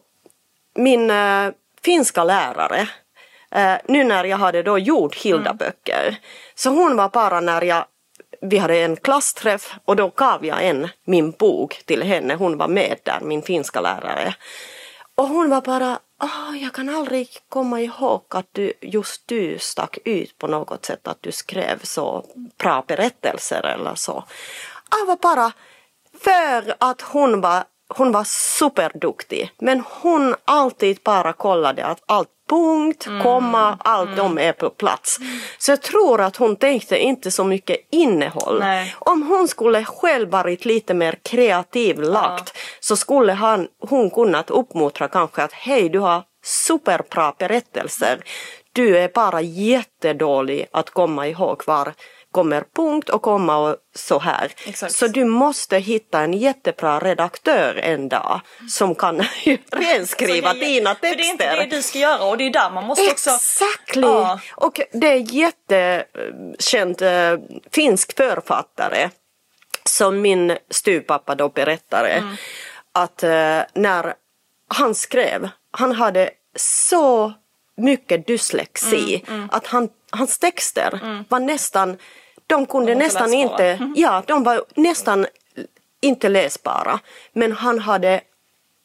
[0.75, 2.89] min eh, finska lärare,
[3.51, 6.15] eh, nu när jag hade då gjort Hilda-böcker,
[6.55, 7.85] så hon var bara när jag
[8.41, 12.67] vi hade en klassträff och då gav jag en, min bok till henne, hon var
[12.67, 14.35] med där, min finska lärare.
[15.15, 19.97] Och hon var bara, ah, jag kan aldrig komma ihåg att du, just du stack
[20.05, 22.25] ut på något sätt, att du skrev så
[22.57, 24.23] bra berättelser eller så.
[24.91, 25.51] Jag var bara,
[26.19, 33.07] för att hon var, hon var superduktig, men hon alltid bara kollade att allt punkt,
[33.07, 33.23] Mm.
[33.23, 35.17] komma, allt de är på plats.
[35.57, 38.59] Så jag tror att hon tänkte inte så mycket innehåll.
[38.59, 38.95] Nej.
[38.99, 45.07] Om hon skulle själv varit lite mer kreativ lagt så skulle han, hon kunnat uppmuntra
[45.07, 48.23] kanske att hej du har superbra berättelser.
[48.73, 51.93] Du är bara jättedålig att komma ihåg var
[52.35, 54.51] kommer punkt och komma och så här.
[54.65, 54.93] Exakt.
[54.93, 59.21] Så du måste hitta en jättebra redaktör en dag som kan
[59.71, 61.31] renskriva jag- dina För det är texter.
[61.31, 63.29] inte det du ska göra och det är där man måste också...
[63.29, 64.01] Exactly!
[64.01, 64.39] Ja.
[64.55, 67.39] Och det är jättekänd äh,
[67.71, 69.09] finsk författare
[69.83, 72.35] som min styrpappa då berättade Mm.
[72.91, 74.13] att äh, när
[74.67, 77.33] han skrev, han hade så
[77.77, 81.97] mycket dyslexi Mm, att han, hans texter var nästan,
[82.47, 85.25] de kunde De inte nästan inte, ja de var nästan
[86.01, 86.99] inte läsbara.
[87.33, 88.21] Men han hade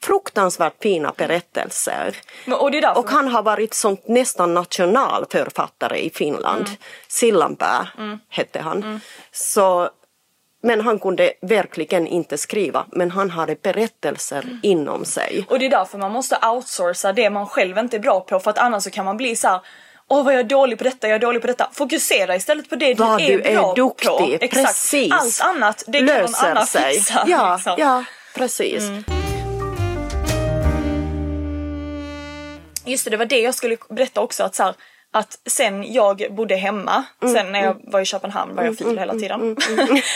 [0.02, 2.16] fruktansvärt fina berättelser.
[2.44, 2.96] Men- Och.
[2.96, 6.66] Och han har varit sånt nästan nationalförfattare i Finland.
[6.66, 6.78] Mm.
[7.08, 7.88] Sillanpää
[8.28, 9.00] hette han.
[9.32, 9.90] Så
[10.62, 14.60] men han kunde verkligen inte skriva, men han hade berättelser Mm.
[14.62, 15.46] inom sig.
[15.48, 18.50] Och det är därför man måste outsourca det man själv inte är bra på för
[18.50, 19.60] att annars så kan man bli så här.
[20.12, 21.70] Åh vad jag är dålig på detta, jag är dålig på detta.
[21.72, 24.38] Fokusera istället på det Vad du är du är bra duktig, på.
[24.40, 24.66] Exakt.
[24.66, 25.12] precis.
[25.12, 26.94] Allt annat, det kan någon Löser annan sig.
[26.94, 27.24] fixa.
[27.28, 27.74] Ja, liksom.
[27.78, 28.04] ja,
[28.34, 28.82] precis.
[32.84, 34.74] Just det, det var det jag skulle berätta också att så här,
[35.12, 38.98] att sen jag bodde hemma, Mm, sen när jag var i Köpenhamn var jag fil
[38.98, 39.40] hela tiden.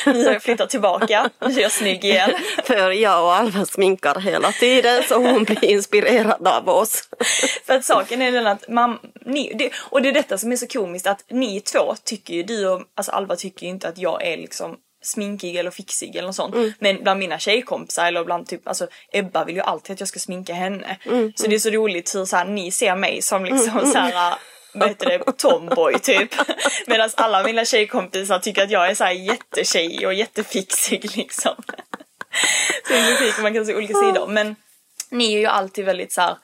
[0.07, 2.31] nu har jag flyttat tillbaka, nu är jag snygg igen.
[2.65, 7.09] För jag och Alva sminkar hela tiden så hon blir inspirerad av oss.
[7.67, 10.57] För att saken är den att mam, ni, det, och det är detta som är
[10.57, 13.99] så komiskt att ni två tycker ju, du och alltså Alva tycker ju inte att
[13.99, 16.55] jag är liksom sminkig eller fixig eller något sånt.
[16.55, 16.73] Mm.
[16.79, 20.19] Men bland mina tjejkompisar eller bland typ, alltså Ebba vill ju alltid att jag ska
[20.21, 20.97] sminka henne.
[21.07, 23.99] Mm, Så det är så roligt hur så här, ni ser mig som liksom så
[23.99, 24.35] här
[24.75, 26.31] vad heter det, tomboy typ.
[26.87, 31.55] Medan alla mina tjejkompisar tycker att jag är så här jättetjej och jättefixig liksom.
[32.89, 34.27] Så i musik man kan se olika sidor.
[34.27, 34.57] Men
[35.11, 36.37] ni är ju alltid väldigt så här.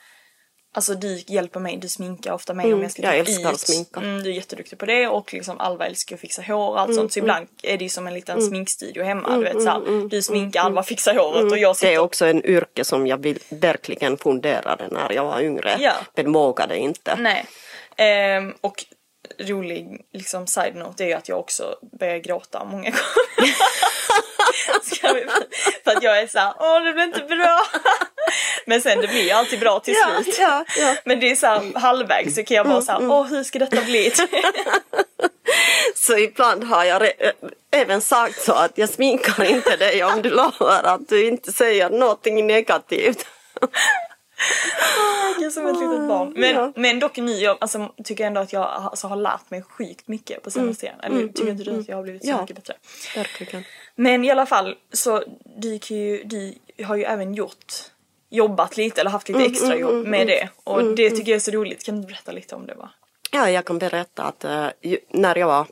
[0.73, 3.55] Alltså du hjälper mig, du sminkar ofta mig om jag ska jag typ älskar ut.
[3.55, 3.99] att sminka.
[3.99, 6.95] Mm, du är jätteduktig på det och liksom Alva älskar att fixa hår och allt
[6.95, 7.13] sånt.
[7.13, 9.37] Så ibland är det ju som en liten sminkstudio hemma.
[9.37, 12.25] Du vet så här, du sminkar, Alva fixar håret och jag Det sitter är också
[12.25, 15.77] en yrke som jag vill, verkligen funderade när jag var yngre.
[15.79, 15.93] Ja.
[16.15, 17.15] Men vågade inte.
[17.15, 17.45] Nej.
[17.97, 18.85] Ehm, och
[19.39, 22.95] rolig liksom side note är ju att jag också börjar gråta många gånger.
[23.41, 23.53] Vi-
[25.83, 27.61] För att jag är såhär, åh det blir inte bra.
[28.65, 30.35] Men sen det blir ju alltid bra till slut.
[30.39, 30.95] ja, ja.
[31.05, 34.11] Men det är såhär halvvägs så kan jag vara såhär, åh hur ska detta bli?
[35.95, 37.11] Så ibland har jag
[37.71, 41.89] även sagt så att jag sminkar inte dig om du lovar att du inte säger
[41.89, 43.25] någonting negativt.
[45.45, 46.33] Är som ett litet barn.
[46.35, 46.71] Men, Ja.
[46.75, 50.43] men dock nu, jag alltså, tycker ändå att jag alltså, har lärt mig sjukt mycket
[50.43, 50.99] på senaste tiden.
[51.03, 52.41] Eller tycker inte du att jag har blivit så Ja.
[52.41, 52.73] mycket bättre?
[53.15, 53.63] Verkligen.
[53.95, 55.23] Men i alla fall så
[55.57, 56.53] du, ju, du
[56.85, 57.73] har ju även gjort
[58.29, 61.51] jobbat lite eller haft lite extra jobb med det och det tycker jag är så
[61.51, 61.83] roligt.
[61.85, 62.91] Kan du berätta lite om det bara?
[63.31, 64.45] Ja, jag kan berätta att
[64.81, 65.67] ju- när jag var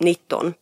[0.00, 0.54] 19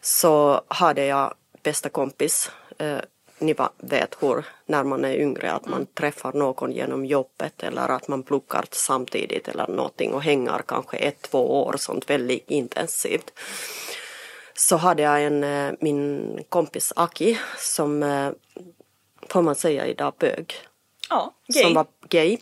[0.00, 2.50] så hade jag bästa kompis.
[2.78, 2.98] Eh,
[3.40, 8.08] ni vet hur när man är yngre att man träffar någon genom jobbet eller att
[8.08, 13.32] man pluggar samtidigt eller någonting och hänger kanske ett, två år sånt väldigt intensivt.
[14.54, 18.30] Så hade jag en, eh, min kompis Aki som, eh,
[19.28, 20.54] får man säga idag, bög
[21.10, 21.62] Ja, gay.
[21.62, 22.38] som var gay.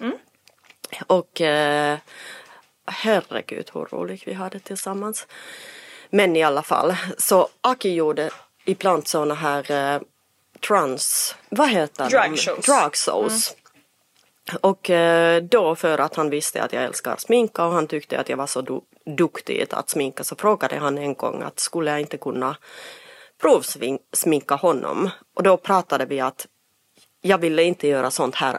[1.07, 1.99] Och eh,
[2.87, 5.27] herregud hur roligt vi hade tillsammans.
[6.11, 8.31] Men i alla fall, så Aki gjorde
[8.65, 10.01] ibland såna här
[10.61, 12.37] trans, vad heter Drag de?
[12.37, 12.67] shows.
[12.67, 13.55] Drag shows.
[14.61, 18.29] Och eh, då för att han visste att jag älskar sminka och han tyckte att
[18.29, 18.81] jag var så du-
[19.17, 22.57] duktig att sminka så frågade han en gång att skulle jag inte kunna
[23.41, 25.11] provsminka honom.
[25.35, 26.47] Och då pratade vi att
[27.21, 28.59] jag ville inte göra sånt här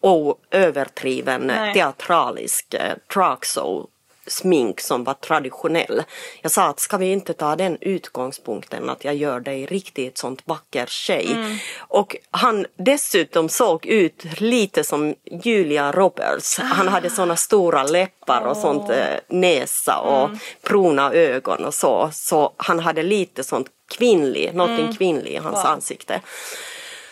[0.00, 1.74] oöverdriven Nej.
[1.74, 3.86] teatralisk eh, dragshow
[4.26, 6.02] smink som var traditionell.
[6.42, 10.42] Jag sa att ska vi inte ta den utgångspunkten att jag gör dig riktigt sånt
[10.44, 11.32] vacker tjej.
[11.32, 11.56] Mm.
[11.78, 15.14] Och han dessutom såg ut lite som
[15.44, 16.58] Julia Roberts.
[16.58, 20.38] Han hade såna stora läppar och sånt eh, näsa och Mm.
[20.62, 22.10] bruna ögon och så.
[22.12, 23.66] Så han hade lite sånt
[23.98, 24.96] kvinnlig, någonting Mm.
[24.96, 26.20] kvinnligt i hans ansikte.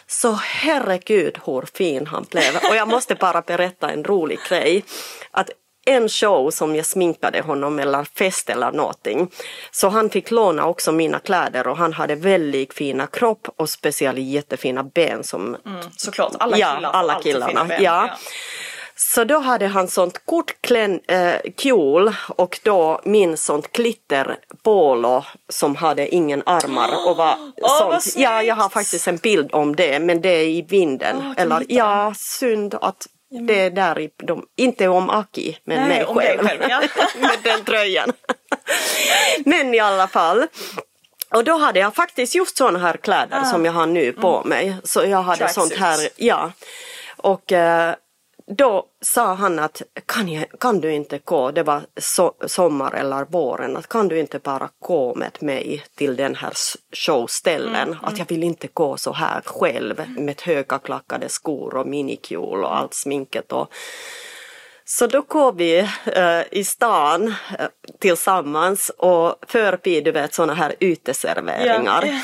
[0.07, 2.57] Så herregud hur fin han blev.
[2.71, 4.85] Och jag måste bara berätta en rolig grej.
[5.31, 5.51] Att
[5.87, 9.31] en show som jag sminkade honom eller fest eller någonting.
[9.71, 14.19] Så han fick låna också mina kläder och han hade väldigt fina kropp och speciellt
[14.19, 15.57] jättefina ben som
[15.97, 17.65] Såklart, alla ja, killar får alla killarna.
[17.65, 17.83] ben.
[17.83, 18.11] Ja.
[18.97, 25.25] Så då hade han sånt kort klän, äh, kjol och då min sånt glitter polo
[25.49, 28.17] som hade ingen armar och var vad sånt.
[28.17, 31.21] Ja, jag har faktiskt en bild om det men det är i vinden.
[31.21, 33.07] Kan Eller ja, synd att
[33.41, 36.49] det är där i de, inte om Aki men Nej, mig själv.
[36.49, 36.83] själv, ja.
[37.21, 38.13] med den tröjan.
[39.45, 40.47] men i alla fall.
[41.31, 44.77] Och då hade jag faktiskt just sådana här kläder som jag har nu på mig.
[44.85, 46.53] Så jag hade sånt här, ja.
[47.17, 47.95] Och eh,
[48.47, 53.25] då sa han att kan, jag, kan du inte gå, det var so sommar eller
[53.25, 56.53] våren, att kan du inte bara gå med mig till den här
[56.93, 57.97] showställen?
[58.03, 62.77] Att jag vill inte gå så här själv med höga klackade skor och minikjol och
[62.77, 63.53] allt sminket.
[63.53, 63.73] Och,
[64.85, 67.67] så då går vi eh, i stan eh,
[68.01, 72.05] tillsammans och förbi du vet såna här uteserveringar.
[72.07, 72.21] Ja, ja.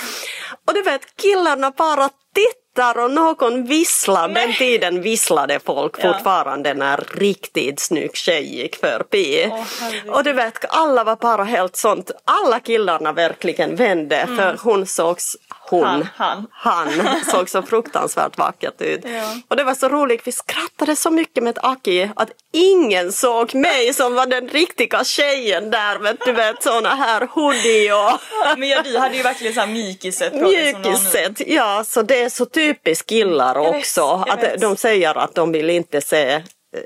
[0.67, 4.29] Och du vet killarna bara tittar skrattar och någon visslar.
[4.29, 6.13] Den tiden visslade folk Ja.
[6.13, 9.51] fortfarande när riktigt snygg tjej gick förbi.
[9.81, 10.11] Herregud.
[10.11, 12.11] och du vet, alla var bara helt sånt.
[12.25, 15.37] Alla killarna verkligen vände för hon sågs
[15.71, 16.07] hon, Mm.
[16.17, 16.91] Han, han
[17.31, 19.01] såg så fruktansvärt vackert ut.
[19.05, 19.35] Ja.
[19.49, 23.95] Och det var så roligt, vi skrattade så mycket med Aki att ingen såg mig
[23.95, 28.21] som var den riktiga tjejen där med du vet såna här hoodie och
[28.59, 30.57] Men ja, du hade ju verkligen mjukiset du har nu.
[30.83, 31.41] mjukiset.
[31.47, 34.01] Ja, så det är så typiskt killar Jag vet, också.
[34.01, 34.61] jag att vet.
[34.61, 36.43] de säger att de vill inte se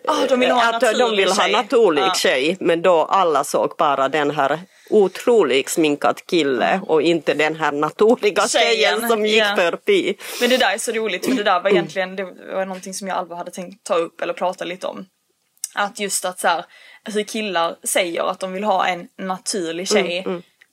[0.06, 2.14] Ah, de vill ha en att de vill ha naturlig Ja.
[2.14, 4.58] tjej men då alla såg bara den här
[4.90, 9.54] otroligt sminkad kille och inte den här naturliga tjejen, Tjejen, som gick ja.
[9.56, 10.16] förbi.
[10.40, 13.08] Men det där är så roligt för det där var egentligen det var någonting som
[13.08, 15.06] jag aldrig hade tänkt ta upp eller prata lite om.
[15.74, 16.64] Att just att så här,
[17.04, 20.26] hur killar säger att de vill ha en naturlig tjej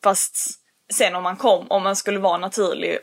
[0.04, 0.36] fast
[0.94, 2.98] sen om man kom, om man skulle vara naturlig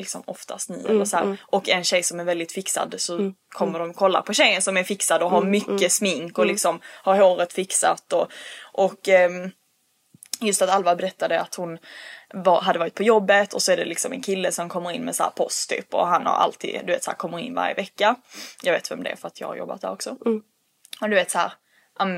[0.00, 3.78] liksom oftast ni eller så här, och en tjej som är väldigt fixad så kommer
[3.78, 7.52] de kolla på tjejen som är fixad och har mycket smink och liksom har håret
[7.52, 8.32] fixat och,
[8.72, 9.50] och ehm,
[10.40, 11.78] just att Alva berättade att hon
[12.34, 15.04] var, hade varit på jobbet och så är det liksom en kille som kommer in
[15.04, 17.54] med så här post typ och han har alltid, du vet så här, kommer in
[17.54, 18.16] varje vecka.
[18.62, 20.16] Jag vet vem det är för att jag har jobbat där också.
[21.00, 21.52] Och du vet så här,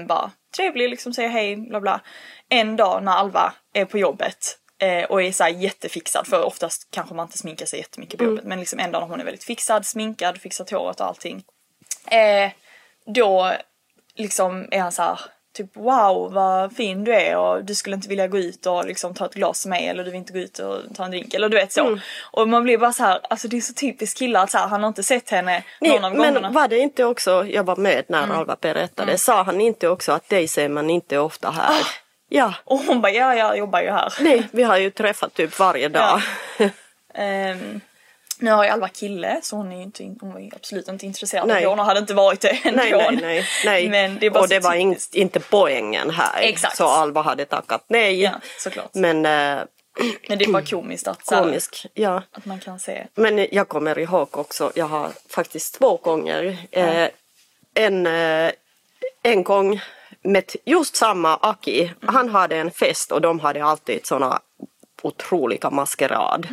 [0.07, 2.01] bara trevlig liksom säger hej bla bla.
[2.49, 6.89] En dag när Alva är på jobbet eh, och är så här jättefixad för oftast
[6.91, 9.25] kanske man inte sminkar sig jättemycket på jobbet men liksom en dag när hon är
[9.25, 11.43] väldigt fixad, sminkad, fixat håret och allting.
[12.07, 12.51] Eh,
[13.07, 13.53] då
[14.15, 15.21] liksom är han så här
[15.55, 19.15] typ wow vad fin du är och du skulle inte vilja gå ut och liksom
[19.15, 21.35] ta ett glas med mig eller du vill inte gå ut och ta en drink
[21.35, 21.99] eller du vet så.
[22.33, 24.67] Och man blir bara så här, alltså det är så typiskt killar att så här,
[24.67, 26.41] han har inte sett henne Nej, någon av gångerna.
[26.41, 28.37] men var det inte också, jag var med när Mm.
[28.37, 31.71] Alva berättade, sa han inte också att dig ser man inte ofta här?
[31.71, 32.02] Ah.
[32.35, 34.13] Ja, Och hon bara ja jag jobbar ju här.
[34.21, 36.21] nej, vi har ju träffat typ varje dag.
[37.15, 37.81] Ehm,
[38.39, 41.47] nu har ju Alva kille så hon är ju inte, hon ju absolut inte intresserad
[41.47, 41.57] Nej.
[41.57, 42.83] av Leon och hade inte varit det ändå.
[42.83, 43.49] Nej, nej, nej.
[43.65, 43.89] nej.
[43.89, 46.41] Men det är och det var in, inte poängen här.
[46.41, 46.77] Exakt.
[46.77, 48.23] Så Alva hade tackat nej.
[48.23, 48.95] Ja, såklart.
[48.95, 49.65] Men äh,
[50.29, 52.23] Men det är bara komiskt att, så här, komisk, ja.
[52.33, 53.07] att man kan se.
[53.15, 56.57] Men jag kommer ihåg också, jag har faktiskt två gånger.
[56.71, 57.09] Eh,
[57.75, 58.51] en, eh,
[59.23, 59.81] en gång
[60.23, 61.93] med just samma Aki.
[62.07, 64.41] Han hade en fest och de hade alltid såna
[65.03, 66.49] otroliga maskerad.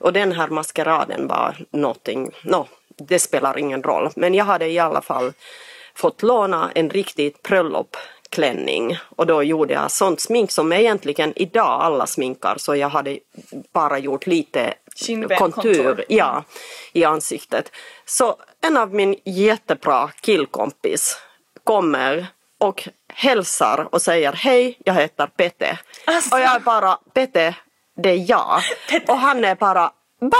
[0.00, 2.68] Och den här maskeraden var någonting, no,
[2.98, 4.10] det spelar ingen roll.
[4.16, 5.32] Men jag hade i alla fall
[5.94, 12.06] fått låna en riktigt bröllopsklänning och då gjorde jag sånt smink som egentligen idag alla
[12.06, 13.18] sminkar så jag hade
[13.72, 16.04] bara gjort lite Kindben, kontur, kontur.
[16.08, 16.44] Ja,
[16.92, 17.72] i ansiktet.
[18.04, 21.16] Så en av min jättebra killkompis
[21.64, 22.26] kommer
[22.60, 25.78] och hälsar och säger hej, jag heter Pete.
[26.04, 26.34] Alltså.
[26.34, 27.54] Och jag är bara, Pete,
[27.96, 28.62] det är jag.
[29.08, 30.38] Och han är bara, va?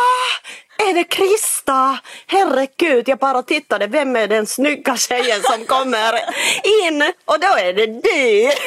[0.88, 1.98] Är det Krista?
[2.26, 6.14] Herregud, jag bara tittade, vem är den snygga tjejen som kommer
[6.82, 7.12] in?
[7.24, 8.50] Och då är det du!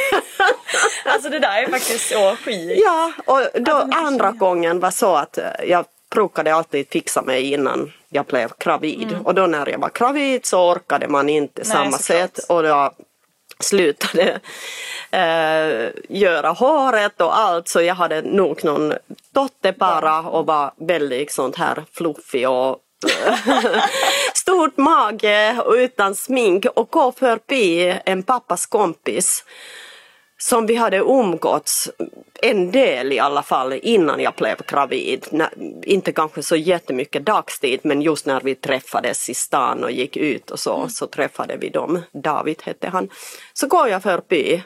[1.06, 2.82] Alltså det där är faktiskt så sjukt.
[2.84, 7.54] Ja, och då är andra gången var så att eh, jag brukade alltid fixa mig
[7.54, 9.18] innan jag blev gravid.
[9.24, 11.78] Och då när jag var gravid så orkade man inte Mm.
[11.78, 12.93] Nej, samma sätt och jag
[13.60, 14.39] slutade
[15.12, 17.68] eh, göra håret och allt.
[17.68, 18.93] Så jag hade nog någon
[19.34, 22.78] dotter bara och var väldigt sånt här fluffig och
[24.34, 26.66] stort mage och utan smink.
[26.76, 29.43] Och gå förbi en pappas kompis
[30.38, 31.89] som vi hade umgåtts
[32.41, 35.27] en del i alla fall innan jag blev gravid.
[35.31, 35.49] Nä-
[35.84, 40.51] inte kanske så jättemycket dagstid men just när vi träffades i stan och gick ut
[40.51, 42.01] och så, så träffade vi dem.
[42.23, 43.09] David hette han.
[43.53, 44.63] Så går jag förbi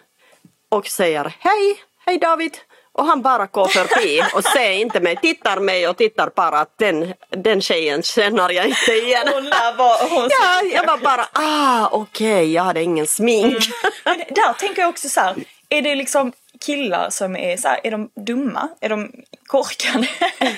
[0.69, 2.57] och säger hej, hej David.
[2.91, 6.77] Och han bara går förbi och ser inte mig, tittar mig och tittar bara att
[6.77, 9.25] den, den tjejen känner jag inte igen.
[9.25, 13.57] Lär vara, hon Ja, jag var bara ah okej, jag hade ingen smink.
[14.05, 15.35] Men där tänker jag också så här,
[15.69, 16.31] är det liksom
[16.65, 18.69] killar som är så här, är de dumma?
[18.81, 19.11] Är de
[19.47, 20.07] korkade?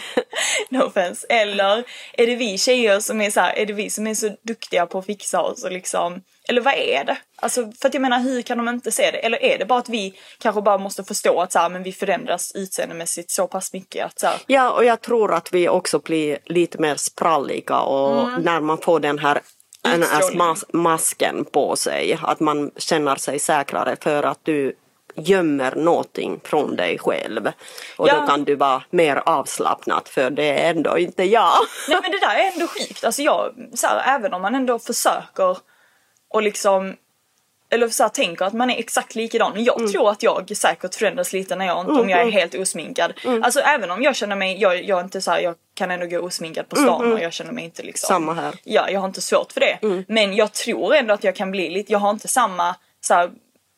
[0.69, 1.27] no offense.
[1.29, 1.83] Eller
[2.13, 4.85] är det vi tjejer som är så här, är det vi som är så duktiga
[4.85, 7.17] på att fixa oss och liksom, eller vad är det?
[7.35, 9.17] Alltså för att jag menar hur kan de inte se det?
[9.17, 11.91] Eller är det bara att vi kanske bara måste förstå att så här, men vi
[11.91, 15.99] förändras utseendemässigt så pass mycket att så här, Ja, och jag tror att vi också
[15.99, 19.41] blir lite mer spralliga och när man får den här
[19.81, 20.03] den
[20.33, 24.75] mas- masken på sig, att man känner sig säkrare för att du
[25.15, 27.47] gömmer någonting från dig själv.
[27.97, 28.19] Och Ja.
[28.21, 31.53] då kan du vara mer avslappnad för det är ändå inte jag.
[31.89, 33.03] Nej men det där är ändå sjukt.
[33.03, 35.57] Alltså jag, så här, även om man ändå försöker
[36.29, 36.95] och liksom
[37.71, 39.63] eller så här, tänker att man är exakt likadan.
[39.63, 43.13] Jag tror att jag säkert förändras lite när jag, om jag är helt osminkad.
[43.43, 46.19] Alltså även om jag känner mig, jag, jag inte så här, jag kan ändå gå
[46.19, 48.07] osminkad på stan och jag känner mig inte liksom.
[48.07, 48.55] Samma här.
[48.63, 50.03] Ja, jag har inte svårt för det.
[50.07, 53.31] Men jag tror ändå att jag kan bli lite, jag har inte samma så här,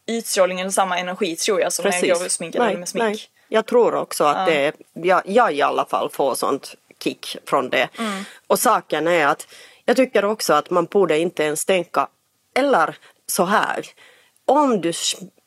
[0.07, 3.03] utstrålning eller samma energi tror jag som när jag går osminkad eller med smink.
[3.03, 3.19] Nej.
[3.47, 7.89] Jag tror också att det, jag, jag i alla fall får sånt kick från det.
[7.97, 8.23] Mm.
[8.47, 9.47] Och saken är att
[9.85, 12.07] jag tycker också att man borde inte ens tänka,
[12.55, 13.85] eller så här,
[14.45, 14.93] om du,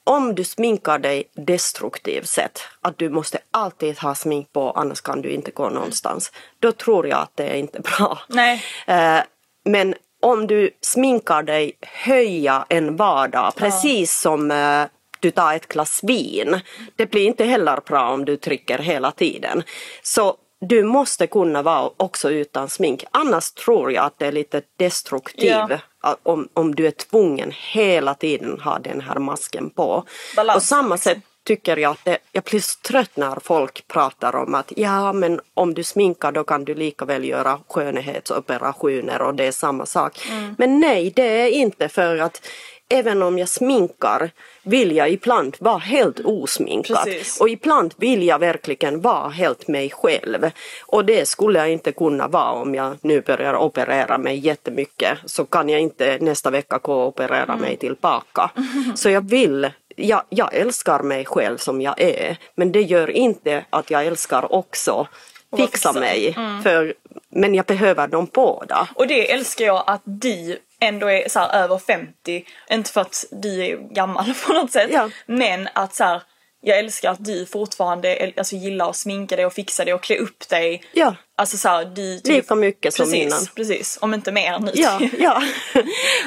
[0.04, 5.22] om du sminkar dig destruktivt sätt, att du måste alltid ha smink på annars kan
[5.22, 8.18] du inte gå någonstans, då tror jag att det är inte bra.
[8.28, 8.64] Nej.
[8.86, 9.20] Eh,
[9.64, 9.94] men
[10.24, 14.84] om du sminkar dig höja en vardag, precis som eh,
[15.20, 16.60] du tar ett glas vin.
[16.96, 19.62] Det blir inte heller bra om du trycker hela tiden.
[20.02, 23.04] Så du måste kunna vara också utan smink.
[23.10, 25.50] Annars tror jag att det är lite destruktivt
[26.02, 26.16] Ja.
[26.22, 30.04] om, om du är tvungen hela tiden ha den här masken på.
[30.36, 34.36] Balans, På samma sätt tycker jag att det, jag blir så trött när folk pratar
[34.36, 39.34] om att ja men om du sminkar då kan du lika väl göra skönhetsoperationer och
[39.34, 40.26] det är samma sak.
[40.30, 40.54] Mm.
[40.58, 42.46] Men nej det är inte för att
[42.88, 44.30] även om jag sminkar
[44.62, 47.04] vill jag ibland vara helt osminkad.
[47.04, 47.40] Precis.
[47.40, 50.50] Och ibland vill jag verkligen vara helt mig själv.
[50.86, 55.18] Och det skulle jag inte kunna vara om jag nu börjar operera mig jättemycket.
[55.26, 57.60] Så kan jag inte nästa vecka gå och operera Mm.
[57.60, 58.50] mig tillbaka.
[58.94, 62.36] Så jag vill jag, jag älskar mig själv som jag är.
[62.54, 65.08] Men det gör inte att jag älskar också
[65.56, 66.34] fixa mig.
[66.62, 66.94] För,
[67.28, 68.88] men jag behöver dem båda.
[68.94, 72.44] Och det älskar jag att du ändå är så över 50.
[72.70, 74.90] Inte för att du är gammal på något sätt.
[74.92, 75.10] Ja.
[75.26, 76.22] Men att så här,
[76.66, 80.16] jag älskar att du fortfarande alltså, gillar att sminka dig och fixa dig och klä
[80.16, 80.82] upp dig.
[80.92, 81.14] Ja.
[81.36, 83.46] Alltså så här, du tycker- Lika mycket som precis, innan.
[83.56, 84.70] Precis, om inte mer nu.
[84.74, 85.42] Ja, ja.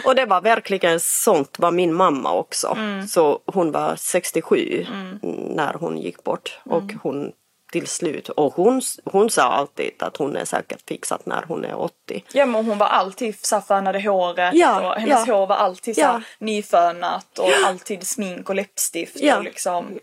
[0.06, 2.68] Och det var verkligen sånt var min mamma också.
[2.78, 3.08] Mm.
[3.08, 4.86] Så hon var 67
[5.50, 6.60] när hon gick bort.
[6.66, 7.00] Och Mm.
[7.04, 7.32] hon
[7.72, 11.80] till slut, och hon, hon sa alltid att hon är säkert fixad när hon är
[11.80, 12.24] 80.
[12.34, 15.34] Ja men hon var alltid så fönade håret Ja, och hennes ja.
[15.36, 16.22] hår var alltid så Ja.
[16.40, 20.00] nyfönat och alltid smink och läppstift och liksom.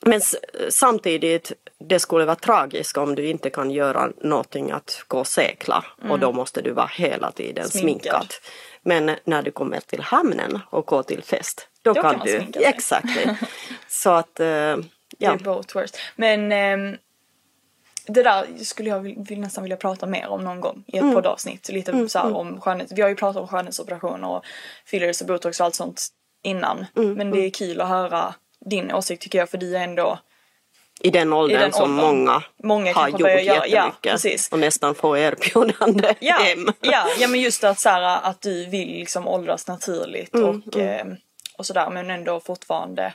[0.00, 0.36] Men s-
[0.70, 5.84] samtidigt, det skulle vara tragiskt om du inte kan göra någonting att gå och segla.
[6.10, 7.70] Och då måste du vara hela tiden Mm.
[7.70, 8.02] Sminkad.
[8.12, 8.26] sminkad.
[8.82, 12.44] Men när du kommer till hamnen och går till fest, då, Då kan, kan du.
[12.60, 13.08] Exakt.
[13.88, 14.78] Så att, Det
[15.18, 15.32] ja.
[15.32, 15.96] är both worst.
[16.16, 16.96] Men ehm,
[18.06, 21.14] det där skulle jag vill, nästan vilja prata mer om någon gång i ett Mm.
[21.14, 21.68] poddavsnitt.
[21.68, 22.92] Lite så här om skönhet.
[22.94, 24.44] Vi har ju pratat om skönhetsoperationer och
[24.84, 26.06] fillers och botox och allt sånt
[26.42, 26.86] innan.
[26.96, 28.34] Mm, Men det är kul att höra
[28.64, 30.18] din åsikt tycker jag för du är ändå
[31.00, 32.16] I den åldern den som åldern.
[32.16, 34.12] många, Många har gjort börjar göra- ja, jättemycket.
[34.12, 34.48] precis.
[34.52, 36.72] och nästan får erbjudande Ja, hem.
[36.80, 40.76] ja, ja men just att så här, att du vill liksom åldras naturligt Mm, och,
[40.76, 41.16] ehm,
[41.58, 43.14] och sådär men ändå fortfarande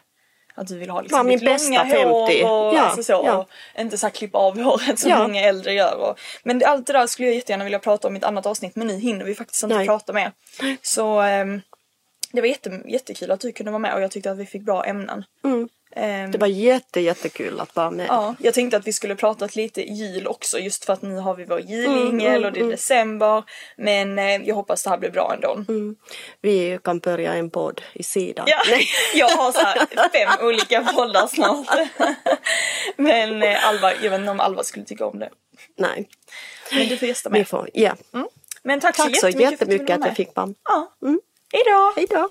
[0.56, 2.44] att du vill ha liksom min ditt långa bästa hår 50.
[2.44, 3.34] och, Ja, alltså så, ja.
[3.38, 3.50] och
[3.82, 5.18] inte så här klippa av håret som Ja.
[5.18, 5.96] många äldre gör.
[5.98, 8.76] Och, men allt det där skulle jag jättegärna vilja prata om i ett annat avsnitt
[8.76, 9.86] men nu hinner vi faktiskt inte Nej.
[9.88, 10.32] prata mer.
[10.82, 11.62] Så ehm,
[12.32, 14.62] det var jätte, jättekul att du kunde vara med och jag tyckte att vi fick
[14.62, 15.24] bra ämnen.
[15.44, 15.70] Mm.
[16.32, 18.06] Det var jätte, jättekul att vara med.
[18.10, 21.36] Ja, jag tänkte att vi skulle prata lite jul också just för att nu har
[21.36, 23.44] vi vår Mm, julingel och det är december.
[23.78, 25.64] Men eh, jag hoppas det här blir bra ändå.
[26.42, 28.46] Vi kan börja en podd i sidan.
[28.48, 28.58] Ja,
[29.16, 31.88] jag har så fem olika poddar snart.
[32.96, 35.30] Men eh, Alva, jag vet inte om Alva skulle tycka om det.
[35.78, 36.10] Nej.
[36.72, 37.48] Men du får gästa Vi med.
[37.48, 37.96] får, ja.
[38.64, 40.56] Men tack, Tack så så jättemycket, jättemycket för att att jag fick vara med.
[40.64, 40.92] Ja.
[41.54, 41.60] Mm.
[41.66, 41.94] Hejdå!
[41.96, 42.30] Hej då!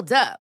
[0.00, 0.49] Hold up.